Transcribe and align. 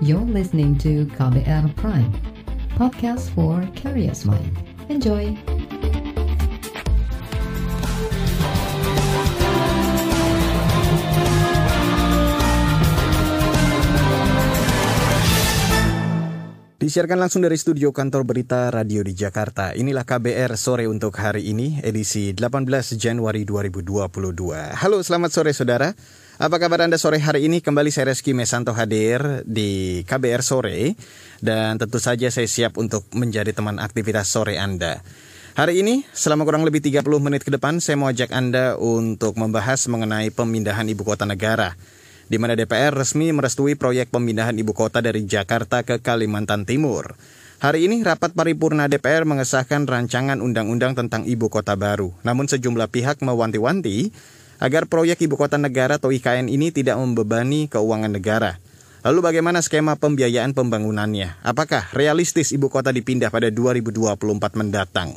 You're 0.00 0.24
listening 0.24 0.80
to 0.80 1.04
KBR 1.12 1.76
Prime, 1.76 2.08
podcast 2.72 3.28
for 3.36 3.60
curious 3.76 4.24
mind. 4.24 4.56
Enjoy! 4.88 5.36
Disiarkan 16.80 17.20
langsung 17.20 17.44
dari 17.44 17.60
studio 17.60 17.92
kantor 17.92 18.24
berita 18.24 18.72
radio 18.72 19.04
di 19.04 19.12
Jakarta. 19.12 19.76
Inilah 19.76 20.08
KBR 20.08 20.56
sore 20.56 20.88
untuk 20.88 21.12
hari 21.20 21.52
ini, 21.52 21.76
edisi 21.84 22.32
18 22.32 22.96
Januari 22.96 23.44
2022. 23.44 24.80
Halo, 24.80 25.04
selamat 25.04 25.28
sore 25.28 25.52
saudara. 25.52 25.92
Apa 26.40 26.56
kabar 26.56 26.80
Anda 26.80 26.96
sore 26.96 27.20
hari 27.20 27.52
ini? 27.52 27.60
Kembali 27.60 27.92
saya 27.92 28.16
Reski 28.16 28.32
Mesanto 28.32 28.72
hadir 28.72 29.44
di 29.44 30.00
KBR 30.08 30.40
sore. 30.40 30.96
Dan 31.36 31.76
tentu 31.76 32.00
saja 32.00 32.32
saya 32.32 32.48
siap 32.48 32.80
untuk 32.80 33.04
menjadi 33.12 33.52
teman 33.52 33.76
aktivitas 33.76 34.32
sore 34.32 34.56
Anda. 34.56 35.04
Hari 35.52 35.84
ini, 35.84 36.00
selama 36.16 36.48
kurang 36.48 36.64
lebih 36.64 36.80
30 36.80 37.04
menit 37.20 37.44
ke 37.44 37.52
depan, 37.52 37.76
saya 37.84 38.00
mau 38.00 38.08
ajak 38.08 38.32
Anda 38.32 38.80
untuk 38.80 39.36
membahas 39.36 39.84
mengenai 39.92 40.32
pemindahan 40.32 40.88
ibu 40.88 41.04
kota 41.04 41.28
negara 41.28 41.76
di 42.30 42.40
mana 42.40 42.56
DPR 42.56 42.96
resmi 42.96 43.28
merestui 43.36 43.76
proyek 43.76 44.08
pemindahan 44.08 44.56
ibu 44.56 44.72
kota 44.72 45.04
dari 45.04 45.28
Jakarta 45.28 45.84
ke 45.84 46.00
Kalimantan 46.00 46.64
Timur. 46.64 47.20
Hari 47.60 47.84
ini 47.84 48.00
rapat 48.00 48.32
paripurna 48.32 48.88
DPR 48.88 49.28
mengesahkan 49.28 49.84
rancangan 49.84 50.40
undang-undang 50.40 50.96
tentang 50.96 51.28
ibu 51.28 51.52
kota 51.52 51.76
baru. 51.76 52.16
Namun 52.24 52.48
sejumlah 52.48 52.88
pihak 52.88 53.20
mewanti-wanti 53.20 54.08
agar 54.60 54.84
proyek 54.86 55.24
ibu 55.24 55.40
kota 55.40 55.56
negara 55.56 55.96
atau 55.96 56.12
IKN 56.12 56.52
ini 56.52 56.68
tidak 56.70 57.00
membebani 57.00 57.66
keuangan 57.66 58.12
negara. 58.12 58.60
Lalu 59.00 59.24
bagaimana 59.24 59.64
skema 59.64 59.96
pembiayaan 59.96 60.52
pembangunannya? 60.52 61.40
Apakah 61.40 61.88
realistis 61.96 62.52
ibu 62.52 62.68
kota 62.68 62.92
dipindah 62.92 63.32
pada 63.32 63.48
2024 63.48 64.20
mendatang? 64.60 65.16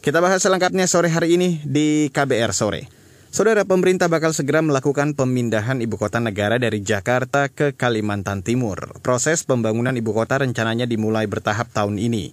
Kita 0.00 0.24
bahas 0.24 0.40
selengkapnya 0.40 0.88
sore 0.88 1.12
hari 1.12 1.36
ini 1.36 1.60
di 1.60 2.08
KBR 2.08 2.56
sore. 2.56 2.88
Saudara 3.28 3.68
pemerintah 3.68 4.08
bakal 4.08 4.32
segera 4.32 4.64
melakukan 4.64 5.12
pemindahan 5.12 5.84
ibu 5.84 6.00
kota 6.00 6.16
negara 6.16 6.56
dari 6.56 6.80
Jakarta 6.80 7.52
ke 7.52 7.76
Kalimantan 7.76 8.40
Timur. 8.40 8.96
Proses 9.04 9.44
pembangunan 9.44 9.92
ibu 9.92 10.16
kota 10.16 10.40
rencananya 10.40 10.88
dimulai 10.88 11.28
bertahap 11.28 11.68
tahun 11.68 12.00
ini. 12.00 12.32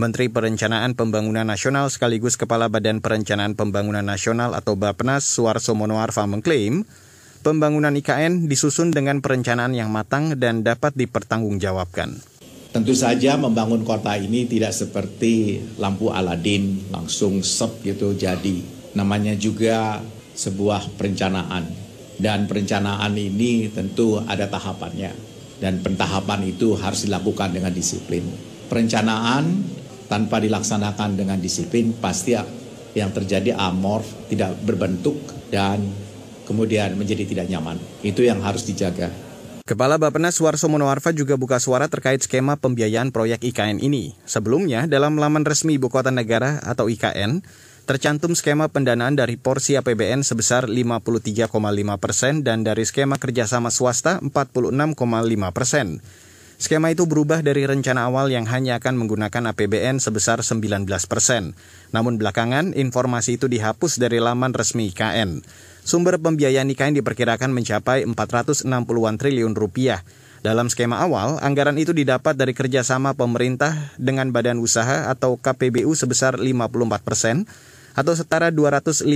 Menteri 0.00 0.32
Perencanaan 0.32 0.96
Pembangunan 0.96 1.44
Nasional 1.44 1.92
sekaligus 1.92 2.40
Kepala 2.40 2.72
Badan 2.72 3.04
Perencanaan 3.04 3.52
Pembangunan 3.52 4.00
Nasional 4.00 4.56
atau 4.56 4.72
Bappenas 4.72 5.28
Suarso 5.28 5.76
Monoarfa 5.76 6.24
mengklaim, 6.24 6.88
pembangunan 7.44 7.92
IKN 7.92 8.48
disusun 8.48 8.96
dengan 8.96 9.20
perencanaan 9.20 9.76
yang 9.76 9.92
matang 9.92 10.40
dan 10.40 10.64
dapat 10.64 10.96
dipertanggungjawabkan. 10.96 12.16
Tentu 12.72 12.96
saja 12.96 13.36
membangun 13.36 13.84
kota 13.84 14.16
ini 14.16 14.48
tidak 14.48 14.72
seperti 14.72 15.60
lampu 15.76 16.08
Aladin 16.08 16.88
langsung 16.88 17.44
sep 17.44 17.84
gitu 17.84 18.16
jadi. 18.16 18.64
Namanya 18.96 19.36
juga 19.36 20.00
sebuah 20.32 20.96
perencanaan 20.96 21.68
dan 22.16 22.48
perencanaan 22.48 23.12
ini 23.20 23.68
tentu 23.68 24.16
ada 24.24 24.48
tahapannya 24.48 25.12
dan 25.60 25.84
pentahapan 25.84 26.48
itu 26.48 26.72
harus 26.80 27.04
dilakukan 27.04 27.52
dengan 27.52 27.74
disiplin. 27.76 28.24
Perencanaan 28.70 29.76
tanpa 30.10 30.42
dilaksanakan 30.42 31.14
dengan 31.14 31.38
disiplin 31.38 31.94
pasti 31.94 32.34
yang 32.98 33.14
terjadi 33.14 33.54
amorf, 33.54 34.26
tidak 34.26 34.58
berbentuk 34.66 35.22
dan 35.54 35.78
kemudian 36.50 36.98
menjadi 36.98 37.22
tidak 37.22 37.46
nyaman. 37.46 37.78
Itu 38.02 38.26
yang 38.26 38.42
harus 38.42 38.66
dijaga. 38.66 39.30
Kepala 39.62 40.02
Bappenas 40.02 40.34
Suarso 40.34 40.66
Monoarfa 40.66 41.14
juga 41.14 41.38
buka 41.38 41.62
suara 41.62 41.86
terkait 41.86 42.18
skema 42.18 42.58
pembiayaan 42.58 43.14
proyek 43.14 43.38
IKN 43.54 43.78
ini. 43.78 44.18
Sebelumnya, 44.26 44.90
dalam 44.90 45.14
laman 45.14 45.46
resmi 45.46 45.78
Ibu 45.78 45.86
Kota 45.86 46.10
Negara 46.10 46.58
atau 46.66 46.90
IKN, 46.90 47.46
tercantum 47.86 48.34
skema 48.34 48.66
pendanaan 48.66 49.14
dari 49.14 49.38
porsi 49.38 49.78
APBN 49.78 50.26
sebesar 50.26 50.66
53,5 50.66 51.54
persen 52.02 52.42
dan 52.42 52.66
dari 52.66 52.82
skema 52.82 53.14
kerjasama 53.14 53.70
swasta 53.70 54.18
46,5 54.18 54.74
persen. 55.54 56.02
Skema 56.60 56.92
itu 56.92 57.08
berubah 57.08 57.40
dari 57.40 57.64
rencana 57.64 58.12
awal 58.12 58.28
yang 58.28 58.44
hanya 58.44 58.76
akan 58.76 59.00
menggunakan 59.00 59.56
APBN 59.56 59.96
sebesar 59.96 60.44
19 60.44 60.84
persen. 61.08 61.56
Namun 61.88 62.20
belakangan, 62.20 62.76
informasi 62.76 63.40
itu 63.40 63.48
dihapus 63.48 63.96
dari 63.96 64.20
laman 64.20 64.52
resmi 64.52 64.92
IKN. 64.92 65.40
Sumber 65.80 66.20
pembiayaan 66.20 66.68
IKN 66.68 67.00
diperkirakan 67.00 67.48
mencapai 67.56 68.04
460-an 68.04 69.16
triliun 69.16 69.56
rupiah. 69.56 70.04
Dalam 70.44 70.68
skema 70.68 71.00
awal, 71.00 71.40
anggaran 71.40 71.80
itu 71.80 71.96
didapat 71.96 72.36
dari 72.36 72.52
kerjasama 72.52 73.16
pemerintah 73.16 73.96
dengan 73.96 74.28
badan 74.28 74.60
usaha 74.60 75.08
atau 75.08 75.40
KPBU 75.40 75.96
sebesar 75.96 76.36
54 76.36 77.00
persen, 77.00 77.48
atau 77.96 78.12
setara 78.12 78.52
252 78.52 79.08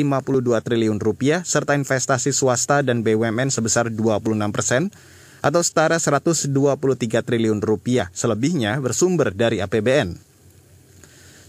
triliun 0.65 0.97
rupiah, 0.97 1.45
serta 1.45 1.77
investasi 1.77 2.33
swasta 2.33 2.81
dan 2.81 3.05
BUMN 3.05 3.53
sebesar 3.53 3.93
26 3.93 4.49
persen, 4.49 4.89
atau 5.45 5.61
setara 5.61 6.01
123 6.01 6.49
triliun 7.21 7.61
rupiah, 7.61 8.09
selebihnya 8.17 8.81
bersumber 8.81 9.37
dari 9.37 9.61
APBN. 9.61 10.17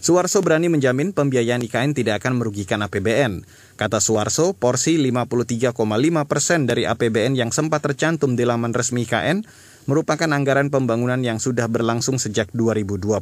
Suarso 0.04 0.38
berani 0.44 0.68
menjamin 0.68 1.16
pembiayaan 1.16 1.64
IKN 1.64 1.96
tidak 1.96 2.22
akan 2.22 2.38
merugikan 2.38 2.84
APBN. 2.84 3.42
Kata 3.80 3.98
Suarso, 3.98 4.52
porsi 4.52 5.00
53,5 5.00 5.72
persen 6.28 6.68
dari 6.68 6.84
APBN 6.84 7.34
yang 7.34 7.50
sempat 7.50 7.82
tercantum 7.82 8.36
di 8.36 8.44
laman 8.44 8.76
resmi 8.76 9.08
IKN 9.08 9.42
merupakan 9.88 10.28
anggaran 10.30 10.68
pembangunan 10.68 11.18
yang 11.24 11.40
sudah 11.40 11.66
berlangsung 11.66 12.20
sejak 12.20 12.52
2021. 12.54 13.18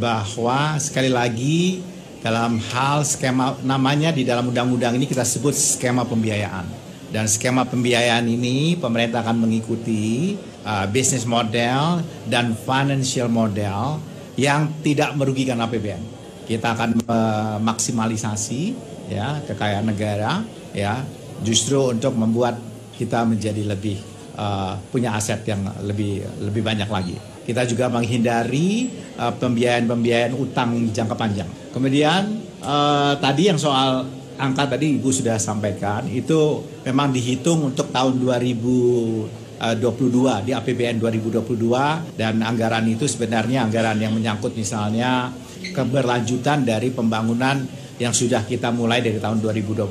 Bahwa 0.00 0.80
sekali 0.82 1.12
lagi 1.12 1.84
dalam 2.24 2.58
hal 2.72 3.06
skema 3.06 3.54
namanya 3.62 4.10
di 4.10 4.26
dalam 4.26 4.50
undang-undang 4.50 4.98
ini 4.98 5.06
kita 5.06 5.22
sebut 5.22 5.54
skema 5.54 6.02
pembiayaan. 6.08 6.85
Dan 7.16 7.32
skema 7.32 7.64
pembiayaan 7.64 8.28
ini 8.28 8.76
pemerintah 8.76 9.24
akan 9.24 9.48
mengikuti 9.48 10.36
uh, 10.68 10.84
bisnis 10.84 11.24
model 11.24 12.04
dan 12.28 12.52
financial 12.52 13.32
model 13.32 13.96
yang 14.36 14.68
tidak 14.84 15.16
merugikan 15.16 15.56
APBN. 15.64 16.04
Kita 16.44 16.76
akan 16.76 17.00
memaksimalisasi 17.08 18.60
ya 19.08 19.40
kekayaan 19.48 19.88
negara 19.88 20.44
ya 20.76 21.00
justru 21.40 21.96
untuk 21.96 22.12
membuat 22.20 22.60
kita 23.00 23.24
menjadi 23.24 23.64
lebih 23.64 23.96
uh, 24.36 24.76
punya 24.92 25.16
aset 25.16 25.40
yang 25.48 25.64
lebih 25.88 26.20
lebih 26.44 26.60
banyak 26.60 26.90
lagi. 26.92 27.16
Kita 27.48 27.64
juga 27.64 27.88
menghindari 27.88 28.92
uh, 29.16 29.32
pembiayaan-pembiayaan 29.32 30.36
utang 30.36 30.92
jangka 30.92 31.16
panjang. 31.16 31.48
Kemudian 31.72 32.44
uh, 32.60 33.16
tadi 33.16 33.48
yang 33.48 33.56
soal 33.56 34.04
angka 34.36 34.76
tadi 34.76 35.00
Ibu 35.00 35.08
sudah 35.12 35.38
sampaikan 35.40 36.08
itu 36.08 36.62
memang 36.84 37.12
dihitung 37.12 37.64
untuk 37.72 37.90
tahun 37.92 38.20
2022 38.20 40.46
di 40.46 40.52
APBN 40.52 40.98
2022 41.00 42.18
dan 42.20 42.42
anggaran 42.44 42.86
itu 42.88 43.06
sebenarnya 43.08 43.62
anggaran 43.66 44.00
yang 44.00 44.12
menyangkut 44.12 44.54
misalnya 44.54 45.32
keberlanjutan 45.72 46.64
dari 46.64 46.90
pembangunan 46.92 47.66
yang 47.96 48.12
sudah 48.12 48.44
kita 48.44 48.68
mulai 48.76 49.00
dari 49.00 49.16
tahun 49.16 49.40
2021 49.40 49.88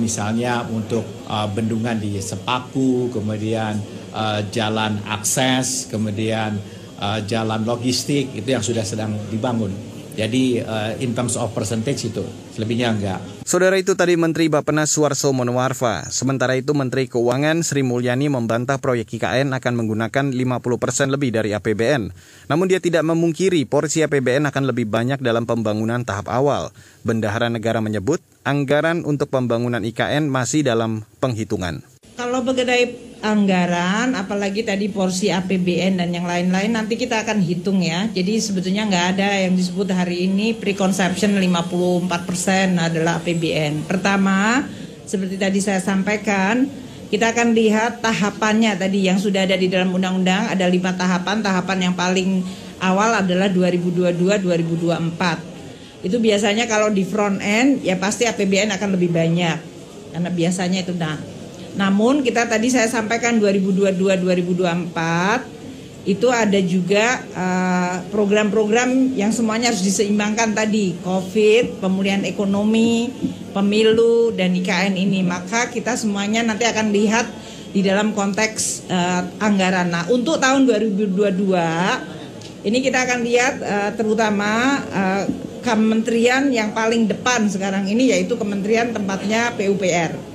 misalnya 0.00 0.64
untuk 0.64 1.04
uh, 1.28 1.44
bendungan 1.52 2.00
di 2.00 2.16
Sepaku, 2.16 3.12
kemudian 3.12 3.76
uh, 4.16 4.40
jalan 4.48 4.96
akses, 5.04 5.92
kemudian 5.92 6.56
uh, 6.96 7.20
jalan 7.28 7.60
logistik 7.68 8.32
itu 8.32 8.48
yang 8.48 8.64
sudah 8.64 8.80
sedang 8.80 9.12
dibangun. 9.28 9.76
Jadi 10.16 10.64
uh, 10.64 10.96
in 11.04 11.12
terms 11.12 11.36
of 11.36 11.52
percentage 11.52 12.08
itu, 12.08 12.24
selebihnya 12.56 12.96
enggak. 12.96 13.20
Saudara 13.44 13.76
itu 13.76 13.92
tadi 13.92 14.16
Menteri 14.16 14.48
Bappenas 14.48 14.88
Suarso 14.88 15.28
Monoarfa. 15.28 16.08
Sementara 16.08 16.56
itu 16.56 16.72
Menteri 16.72 17.12
Keuangan 17.12 17.60
Sri 17.60 17.84
Mulyani 17.84 18.32
membantah 18.32 18.80
proyek 18.80 19.20
IKN 19.20 19.52
akan 19.52 19.84
menggunakan 19.84 20.32
50% 20.32 21.12
lebih 21.12 21.28
dari 21.28 21.52
APBN. 21.52 22.08
Namun 22.48 22.66
dia 22.72 22.80
tidak 22.80 23.04
memungkiri 23.04 23.68
porsi 23.68 24.00
APBN 24.00 24.48
akan 24.48 24.64
lebih 24.72 24.88
banyak 24.88 25.20
dalam 25.20 25.44
pembangunan 25.44 26.00
tahap 26.08 26.32
awal. 26.32 26.72
Bendahara 27.04 27.52
negara 27.52 27.84
menyebut 27.84 28.24
anggaran 28.48 29.04
untuk 29.04 29.28
pembangunan 29.28 29.84
IKN 29.84 30.32
masih 30.32 30.64
dalam 30.64 31.04
penghitungan. 31.20 31.93
Kalau 32.14 32.46
mengenai 32.46 32.94
anggaran, 33.26 34.14
apalagi 34.14 34.62
tadi 34.62 34.86
porsi 34.86 35.34
APBN 35.34 35.98
dan 35.98 36.14
yang 36.14 36.30
lain-lain, 36.30 36.70
nanti 36.70 36.94
kita 36.94 37.26
akan 37.26 37.42
hitung 37.42 37.82
ya. 37.82 38.06
Jadi 38.06 38.38
sebetulnya 38.38 38.86
nggak 38.86 39.18
ada 39.18 39.42
yang 39.42 39.58
disebut 39.58 39.90
hari 39.90 40.30
ini 40.30 40.54
preconception 40.54 41.34
54% 41.34 42.06
adalah 42.78 43.18
APBN. 43.18 43.90
Pertama, 43.90 44.62
seperti 45.02 45.42
tadi 45.42 45.58
saya 45.58 45.82
sampaikan, 45.82 46.70
kita 47.10 47.34
akan 47.34 47.50
lihat 47.50 47.98
tahapannya 47.98 48.78
tadi 48.78 49.10
yang 49.10 49.18
sudah 49.18 49.42
ada 49.42 49.58
di 49.58 49.66
dalam 49.66 49.90
undang-undang 49.90 50.54
ada 50.54 50.70
lima 50.70 50.94
tahapan. 50.94 51.42
Tahapan 51.42 51.90
yang 51.90 51.98
paling 51.98 52.46
awal 52.78 53.26
adalah 53.26 53.50
2022-2024. 53.50 56.06
Itu 56.06 56.22
biasanya 56.22 56.70
kalau 56.70 56.94
di 56.94 57.02
front 57.02 57.42
end 57.42 57.82
ya 57.82 57.98
pasti 57.98 58.22
APBN 58.22 58.70
akan 58.78 58.94
lebih 58.94 59.10
banyak 59.10 59.74
karena 60.14 60.30
biasanya 60.30 60.86
itu 60.86 60.94
nah 60.94 61.33
namun 61.74 62.22
kita 62.22 62.46
tadi 62.46 62.70
saya 62.70 62.86
sampaikan 62.86 63.42
2022-2024 63.42 65.54
itu 66.04 66.28
ada 66.28 66.60
juga 66.60 67.24
uh, 67.32 68.04
program-program 68.12 69.16
yang 69.16 69.32
semuanya 69.32 69.72
harus 69.72 69.80
diseimbangkan 69.80 70.52
tadi 70.52 70.92
COVID, 71.00 71.80
pemulihan 71.80 72.20
ekonomi, 72.28 73.08
pemilu 73.56 74.28
dan 74.36 74.52
IKN 74.52 75.00
ini 75.00 75.24
maka 75.24 75.72
kita 75.72 75.96
semuanya 75.96 76.44
nanti 76.44 76.68
akan 76.68 76.92
lihat 76.92 77.24
di 77.72 77.80
dalam 77.80 78.12
konteks 78.12 78.84
uh, 78.92 79.24
anggaran. 79.40 79.88
Nah 79.90 80.04
untuk 80.12 80.38
tahun 80.38 80.68
2022 80.68 82.68
ini 82.68 82.78
kita 82.84 83.08
akan 83.08 83.24
lihat 83.24 83.54
uh, 83.64 83.90
terutama 83.96 84.84
uh, 84.92 85.24
kementerian 85.64 86.52
yang 86.52 86.76
paling 86.76 87.08
depan 87.08 87.48
sekarang 87.48 87.88
ini 87.88 88.12
yaitu 88.12 88.36
kementerian 88.36 88.92
tempatnya 88.92 89.56
PUPR. 89.56 90.33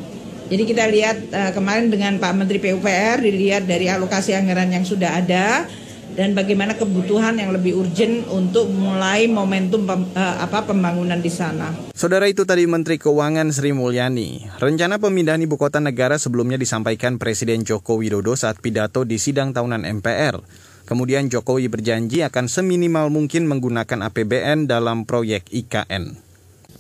Jadi 0.49 0.63
kita 0.65 0.89
lihat 0.89 1.17
uh, 1.29 1.51
kemarin 1.53 1.93
dengan 1.93 2.17
Pak 2.17 2.33
Menteri 2.33 2.57
PUPR 2.57 3.21
dilihat 3.21 3.69
dari 3.69 3.85
alokasi 3.85 4.33
anggaran 4.33 4.73
yang 4.73 4.81
sudah 4.81 5.21
ada 5.21 5.69
dan 6.17 6.33
bagaimana 6.33 6.73
kebutuhan 6.73 7.37
yang 7.37 7.53
lebih 7.53 7.77
urgent 7.77 8.25
untuk 8.33 8.65
mulai 8.73 9.29
momentum 9.29 9.85
pem, 9.85 10.09
uh, 10.17 10.41
apa 10.41 10.65
pembangunan 10.65 11.21
di 11.21 11.29
sana. 11.29 11.69
Saudara 11.93 12.25
itu 12.25 12.49
tadi 12.49 12.65
Menteri 12.65 12.97
Keuangan 12.97 13.53
Sri 13.53 13.77
Mulyani. 13.77 14.49
Rencana 14.57 14.97
pemindahan 14.97 15.39
ibu 15.45 15.55
kota 15.55 15.77
negara 15.77 16.17
sebelumnya 16.17 16.57
disampaikan 16.57 17.21
Presiden 17.21 17.61
Joko 17.61 18.01
Widodo 18.01 18.33
saat 18.33 18.57
pidato 18.57 19.05
di 19.05 19.21
sidang 19.21 19.53
tahunan 19.53 19.85
MPR. 20.01 20.41
Kemudian 20.89 21.29
Jokowi 21.29 21.69
berjanji 21.69 22.25
akan 22.25 22.49
seminimal 22.49 23.13
mungkin 23.13 23.45
menggunakan 23.45 24.09
APBN 24.09 24.65
dalam 24.65 25.05
proyek 25.05 25.45
IKN. 25.53 26.28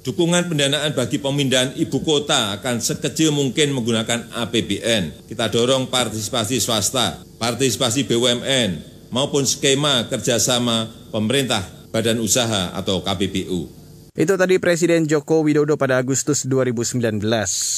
Dukungan 0.09 0.49
pendanaan 0.49 0.97
bagi 0.97 1.21
pemindahan 1.21 1.69
ibu 1.77 2.01
kota 2.01 2.57
akan 2.57 2.81
sekecil 2.81 3.29
mungkin 3.29 3.77
menggunakan 3.77 4.33
APBN. 4.41 5.29
Kita 5.29 5.53
dorong 5.53 5.85
partisipasi 5.85 6.57
swasta, 6.57 7.21
partisipasi 7.37 8.09
BUMN, 8.09 8.81
maupun 9.13 9.45
skema 9.45 10.09
kerjasama 10.09 10.89
pemerintah, 11.13 11.61
badan 11.93 12.17
usaha 12.25 12.73
atau 12.73 13.05
KPBU. 13.05 13.69
Itu 14.17 14.33
tadi 14.33 14.57
Presiden 14.57 15.05
Joko 15.05 15.45
Widodo 15.45 15.77
pada 15.77 16.01
Agustus 16.01 16.41
2019. 16.41 17.21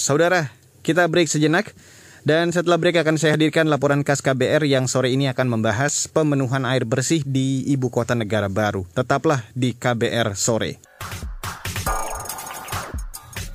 Saudara, 0.07 0.56
kita 0.88 1.12
break 1.12 1.27
sejenak. 1.27 1.75
Dan 2.24 2.56
setelah 2.56 2.80
break 2.80 2.95
akan 3.01 3.19
saya 3.19 3.36
hadirkan 3.36 3.68
laporan 3.68 4.07
khas 4.07 4.24
KBR 4.24 4.63
yang 4.72 4.88
sore 4.88 5.12
ini 5.12 5.27
akan 5.27 5.51
membahas 5.51 6.07
pemenuhan 6.07 6.63
air 6.63 6.88
bersih 6.88 7.27
di 7.27 7.68
ibu 7.68 7.92
kota 7.92 8.16
negara 8.16 8.48
baru. 8.48 8.88
Tetaplah 8.95 9.44
di 9.51 9.75
KBR 9.75 10.31
sore. 10.39 10.80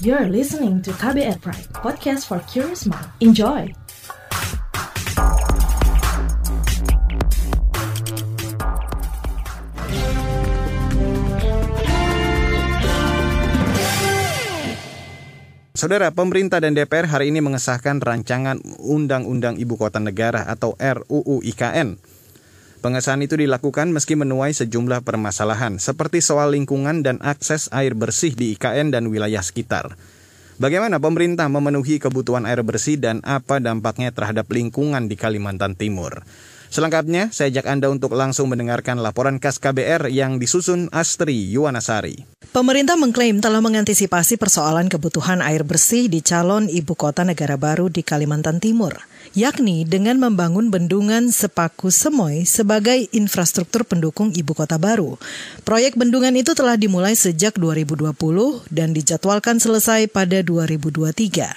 You're 0.07 0.31
listening 0.31 0.87
to 0.87 0.95
KBR 0.95 1.43
Pride, 1.43 1.67
podcast 1.83 2.31
for 2.31 2.39
curious 2.47 2.87
mind. 2.87 3.11
Enjoy! 3.19 3.75
Saudara, 15.75 16.15
pemerintah 16.15 16.63
dan 16.63 16.79
DPR 16.79 17.11
hari 17.11 17.35
ini 17.35 17.43
mengesahkan 17.43 17.99
rancangan 17.99 18.63
Undang-Undang 18.79 19.59
Ibu 19.59 19.75
Kota 19.75 19.99
Negara 19.99 20.47
atau 20.47 20.79
RUU 20.79 21.43
IKN. 21.43 21.99
Pengesahan 22.87 23.19
itu 23.19 23.35
dilakukan 23.35 23.91
meski 23.91 24.15
menuai 24.15 24.55
sejumlah 24.55 25.03
permasalahan, 25.03 25.83
seperti 25.83 26.23
soal 26.23 26.55
lingkungan 26.55 27.03
dan 27.03 27.19
akses 27.19 27.67
air 27.75 27.99
bersih 27.99 28.31
di 28.31 28.55
IKN 28.55 28.95
dan 28.95 29.11
wilayah 29.11 29.43
sekitar. 29.43 29.99
Bagaimana 30.63 31.03
pemerintah 31.03 31.51
memenuhi 31.51 31.99
kebutuhan 31.99 32.47
air 32.47 32.63
bersih 32.63 32.95
dan 32.95 33.27
apa 33.27 33.59
dampaknya 33.59 34.15
terhadap 34.15 34.47
lingkungan 34.55 35.11
di 35.11 35.19
Kalimantan 35.19 35.75
Timur? 35.75 36.23
Selengkapnya, 36.71 37.35
saya 37.35 37.51
ajak 37.59 37.67
Anda 37.67 37.91
untuk 37.91 38.15
langsung 38.15 38.55
mendengarkan 38.55 39.03
laporan 39.03 39.43
khas 39.43 39.59
KBR 39.59 40.07
yang 40.15 40.39
disusun 40.39 40.87
Astri 40.95 41.35
Yuwanasari. 41.59 42.23
Pemerintah 42.55 42.95
mengklaim 42.95 43.43
telah 43.43 43.59
mengantisipasi 43.67 44.39
persoalan 44.39 44.87
kebutuhan 44.87 45.43
air 45.43 45.67
bersih 45.67 46.07
di 46.07 46.23
calon 46.23 46.71
ibu 46.71 46.95
kota 46.95 47.27
negara 47.27 47.59
baru 47.59 47.91
di 47.91 48.07
Kalimantan 48.07 48.63
Timur 48.63 49.16
yakni 49.37 49.85
dengan 49.85 50.17
membangun 50.17 50.73
bendungan 50.73 51.29
Sepaku 51.29 51.93
Semoy 51.93 52.49
sebagai 52.49 53.05
infrastruktur 53.13 53.85
pendukung 53.85 54.33
ibu 54.33 54.57
kota 54.57 54.81
baru. 54.81 55.21
Proyek 55.69 56.01
bendungan 56.01 56.33
itu 56.33 56.57
telah 56.57 56.81
dimulai 56.81 57.13
sejak 57.13 57.61
2020 57.61 58.17
dan 58.73 58.97
dijadwalkan 58.97 59.61
selesai 59.61 60.09
pada 60.09 60.41
2023. 60.41 61.53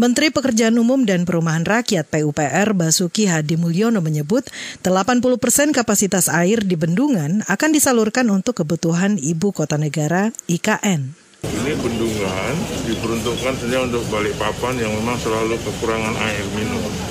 Menteri 0.00 0.32
Pekerjaan 0.32 0.80
Umum 0.80 1.04
dan 1.04 1.28
Perumahan 1.28 1.68
Rakyat 1.68 2.08
PUPR 2.08 2.72
Basuki 2.72 3.28
Hadi 3.28 3.60
Mulyono 3.60 4.00
menyebut 4.00 4.48
80 4.80 5.20
persen 5.36 5.68
kapasitas 5.76 6.32
air 6.32 6.64
di 6.64 6.80
bendungan 6.80 7.44
akan 7.44 7.70
disalurkan 7.76 8.24
untuk 8.32 8.64
kebutuhan 8.64 9.20
ibu 9.20 9.52
kota 9.52 9.76
negara 9.76 10.32
IKN. 10.48 11.28
Ini 11.38 11.70
bendungan 11.78 12.52
diperuntukkan 12.88 13.54
saja 13.62 13.78
untuk 13.86 14.02
balik 14.10 14.34
papan 14.40 14.74
yang 14.74 14.90
memang 14.90 15.14
selalu 15.22 15.54
kekurangan 15.62 16.16
air 16.18 16.42
minum. 16.56 17.07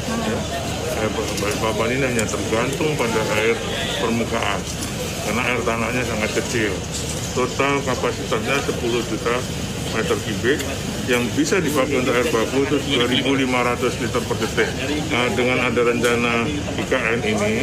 Ya. 0.97 1.07
Balik 1.13 1.57
papan 1.61 1.89
ini 1.93 2.05
hanya 2.09 2.25
tergantung 2.25 2.97
pada 2.97 3.21
air 3.37 3.53
permukaan 4.01 4.59
karena 5.27 5.41
air 5.43 5.61
tanahnya 5.61 6.03
sangat 6.07 6.31
kecil. 6.41 6.73
Total 7.37 7.77
kapasitasnya 7.85 8.57
10 8.65 9.11
juta 9.13 9.35
meter 9.93 10.17
kubik 10.19 10.59
yang 11.07 11.23
bisa 11.39 11.63
dipakai 11.63 12.03
untuk 12.03 12.11
air 12.11 12.27
baku 12.27 12.67
itu 12.67 12.77
2.500 12.99 14.03
liter 14.03 14.21
per 14.27 14.37
detik. 14.43 14.69
Nah, 15.07 15.27
dengan 15.31 15.57
ada 15.63 15.81
rencana 15.87 16.43
IKN 16.75 17.19
ini, 17.23 17.53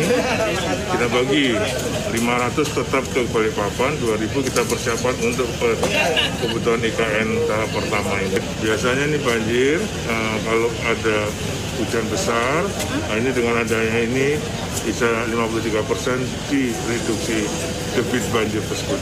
kita 0.88 1.06
bagi 1.12 1.53
500 2.17 2.76
tetap 2.81 3.05
ke 3.12 3.21
Balikpapan, 3.29 3.93
2.000 4.00 4.49
kita 4.49 4.62
persiapan 4.65 5.15
untuk 5.21 5.49
kebutuhan 6.41 6.81
IKN 6.81 7.29
tahap 7.44 7.69
pertama 7.76 8.17
ini. 8.25 8.41
Biasanya 8.65 9.05
ini 9.12 9.19
banjir, 9.21 9.76
nah, 10.09 10.35
kalau 10.49 10.71
ada 10.88 11.17
hujan 11.79 12.06
besar, 12.11 12.67
nah 13.11 13.17
ini 13.19 13.31
dengan 13.35 13.61
adanya 13.62 13.99
ini 14.03 14.38
bisa 14.85 15.09
53 15.26 15.91
persen 15.91 16.19
direduksi 16.53 17.49
debit 17.97 18.25
banjir 18.31 18.62
tersebut. 18.67 19.00